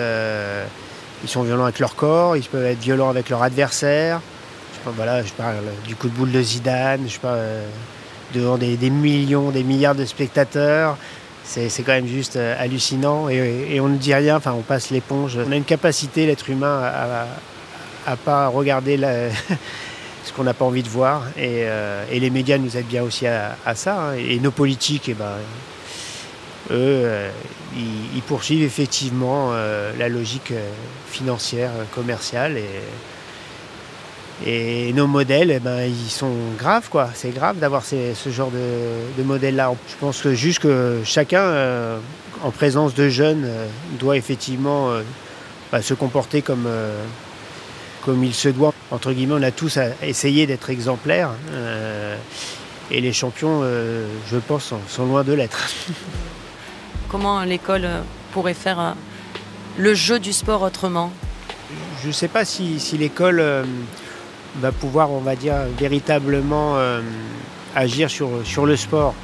[1.22, 2.36] ils sont violents avec leur corps.
[2.36, 4.20] Ils peuvent être violents avec leur adversaire.
[4.74, 5.56] Je pas, voilà, je parle
[5.86, 7.02] du coup de boule de Zidane.
[7.08, 7.66] Je euh,
[8.34, 10.96] devant des, millions, des milliards de spectateurs.
[11.44, 14.36] C'est quand même juste hallucinant et, et on ne dit rien.
[14.36, 15.38] Enfin, on passe l'éponge.
[15.46, 19.28] On a une capacité, l'être humain, à, à, à pas regarder la-
[20.28, 21.24] ce qu'on n'a pas envie de voir.
[21.36, 24.10] Et, euh, les médias nous aident bien aussi à, ça.
[24.10, 24.12] hein.
[24.14, 25.36] Et nos politiques, eh ben,
[26.70, 27.30] eux, euh,
[27.74, 30.52] ils, poursuivent effectivement euh, la logique
[31.10, 32.58] financière, commerciale.
[34.46, 36.90] Et, nos modèles, eh ben, ils sont graves.
[36.90, 37.08] quoi.
[37.14, 39.72] C'est grave d'avoir ce genre de, de modèle-là.
[39.88, 41.98] Je pense que juste que chacun,
[42.42, 43.48] en présence de jeunes,
[43.98, 44.90] doit effectivement
[45.72, 46.68] bah, se comporter comme,
[48.08, 48.72] comme il se doit.
[48.90, 51.28] Entre guillemets, on a tous à essayer d'être exemplaires.
[51.52, 52.16] euh,
[52.90, 55.68] et les champions, euh, je pense, sont, sont loin de l'être.
[57.10, 58.00] Comment l'école euh,
[58.32, 58.94] pourrait faire
[59.76, 61.12] le jeu du sport autrement?
[62.02, 63.64] Je ne sais pas si, si l'école euh,
[64.58, 66.78] va pouvoir, on va dire, véritablement
[67.76, 69.14] agir sur, sur le sport.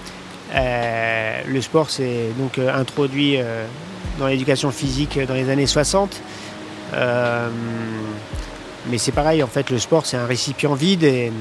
[0.54, 3.38] Le sport, c'est donc introduit
[4.18, 6.20] dans l'éducation physique dans les années 60.
[6.92, 7.48] Euh,
[8.86, 11.32] mais c'est pareil, en fait, le sport, c'est un récipient vide et,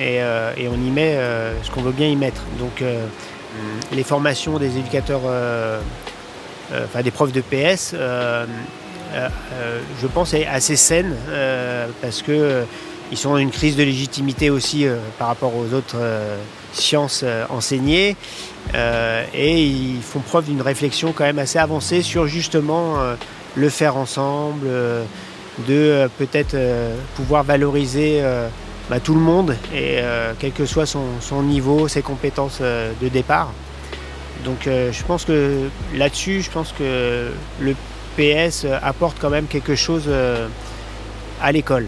[0.00, 2.42] euh, on y met euh, ce qu'on veut bien y mettre.
[2.58, 3.04] Donc, euh,
[3.92, 5.22] les formations des éducateurs,
[6.72, 7.94] enfin des profs de PS,
[9.12, 11.14] je pense, est assez saine
[12.02, 12.64] parce que
[13.12, 14.86] ils sont dans une crise de légitimité aussi
[15.20, 15.98] par rapport aux autres
[16.72, 18.16] sciences enseignées
[18.74, 22.96] et ils font preuve d'une réflexion quand même assez avancée sur justement
[23.54, 24.66] le faire ensemble,
[25.60, 28.48] de euh, peut-être euh, pouvoir valoriser euh,
[28.90, 30.00] bah, tout le monde et
[30.38, 33.50] quel que soit son, niveau, ses compétences de départ.
[34.44, 37.30] Donc je pense que là-dessus, je pense que
[37.60, 37.74] le
[38.18, 40.10] PS apporte quand même quelque chose
[41.40, 41.86] à l'école.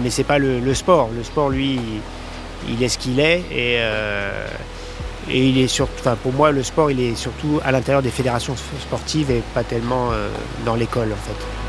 [0.00, 1.10] Mais c'est pas le, sport.
[1.16, 1.80] Le sport, lui,
[2.68, 3.80] il, est ce qu'il est et,
[5.28, 6.08] il est surtout.
[6.22, 10.10] Pour moi, le sport, il est surtout à l'intérieur des fédérations sportives et pas tellement
[10.64, 11.67] dans l'école, en fait.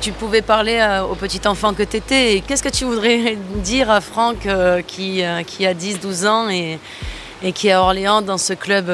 [0.00, 3.88] Tu pouvais parler euh, au petit enfant que tu étais, qu'est-ce que tu voudrais dire
[3.90, 6.78] à Franck euh, qui, euh, qui a 10-12 ans et,
[7.54, 8.90] qui est à Orléans dans ce club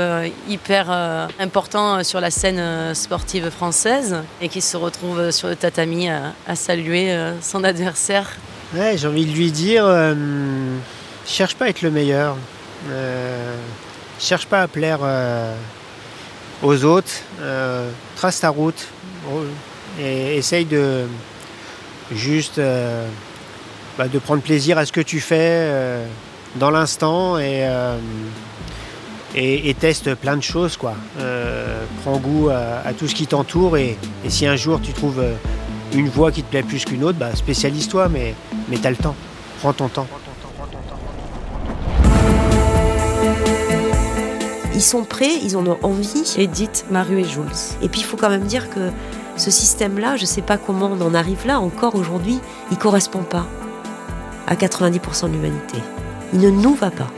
[0.48, 0.90] hyper
[1.38, 7.16] important sur la scène sportive française et qui se retrouve sur le tatami à, saluer
[7.40, 8.28] son adversaire?
[8.74, 9.86] Ouais, j'ai envie de lui dire,
[11.24, 12.36] cherche pas à être le meilleur.
[14.18, 15.00] Cherche pas à plaire
[16.62, 17.12] aux autres.
[18.16, 18.88] Trace ta route.
[20.00, 21.04] Et essaye de
[22.12, 23.06] juste euh,
[23.98, 26.06] bah, de prendre plaisir à ce que tu fais euh,
[26.56, 27.98] dans l'instant et, euh,
[29.34, 30.76] et, et teste plein de choses.
[30.76, 30.94] Quoi.
[31.20, 34.92] Euh, prends goût à, à tout ce qui t'entoure et, et si un jour tu
[34.92, 35.22] trouves
[35.94, 38.34] une voie qui te plaît plus qu'une autre, bah, spécialise-toi, mais,
[38.68, 39.14] mais tu as le temps.
[39.60, 40.06] Prends ton temps.
[44.74, 46.34] Ils sont prêts, ils en ont envie.
[46.38, 47.44] Edith, Maru et Jules.
[47.82, 48.90] Et puis il faut quand même dire que
[49.36, 52.80] ce système-là, je ne sais pas comment on en arrive là, encore aujourd'hui, il ne
[52.80, 53.46] correspond pas
[54.46, 55.78] à 90% de l'humanité.
[56.32, 57.10] Il ne nous va pas.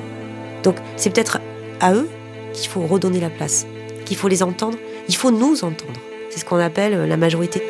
[0.62, 1.41] Donc c'est peut-être
[1.81, 2.09] à eux
[2.53, 3.67] qu'il faut redonner la place,
[4.05, 6.01] qu'il faut les entendre, il faut nous entendre.
[6.31, 7.62] C'est ce qu'on appelle la majorité.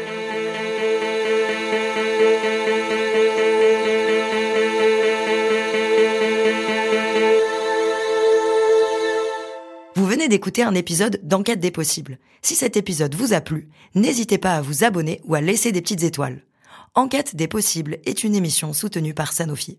[10.34, 12.18] D'écouter un épisode d'Enquête des possibles.
[12.42, 15.80] Si cet épisode vous a plu, n'hésitez pas à vous abonner ou à laisser des
[15.80, 16.42] petites étoiles.
[16.96, 19.78] Enquête des possibles est une émission soutenue par Sanofi.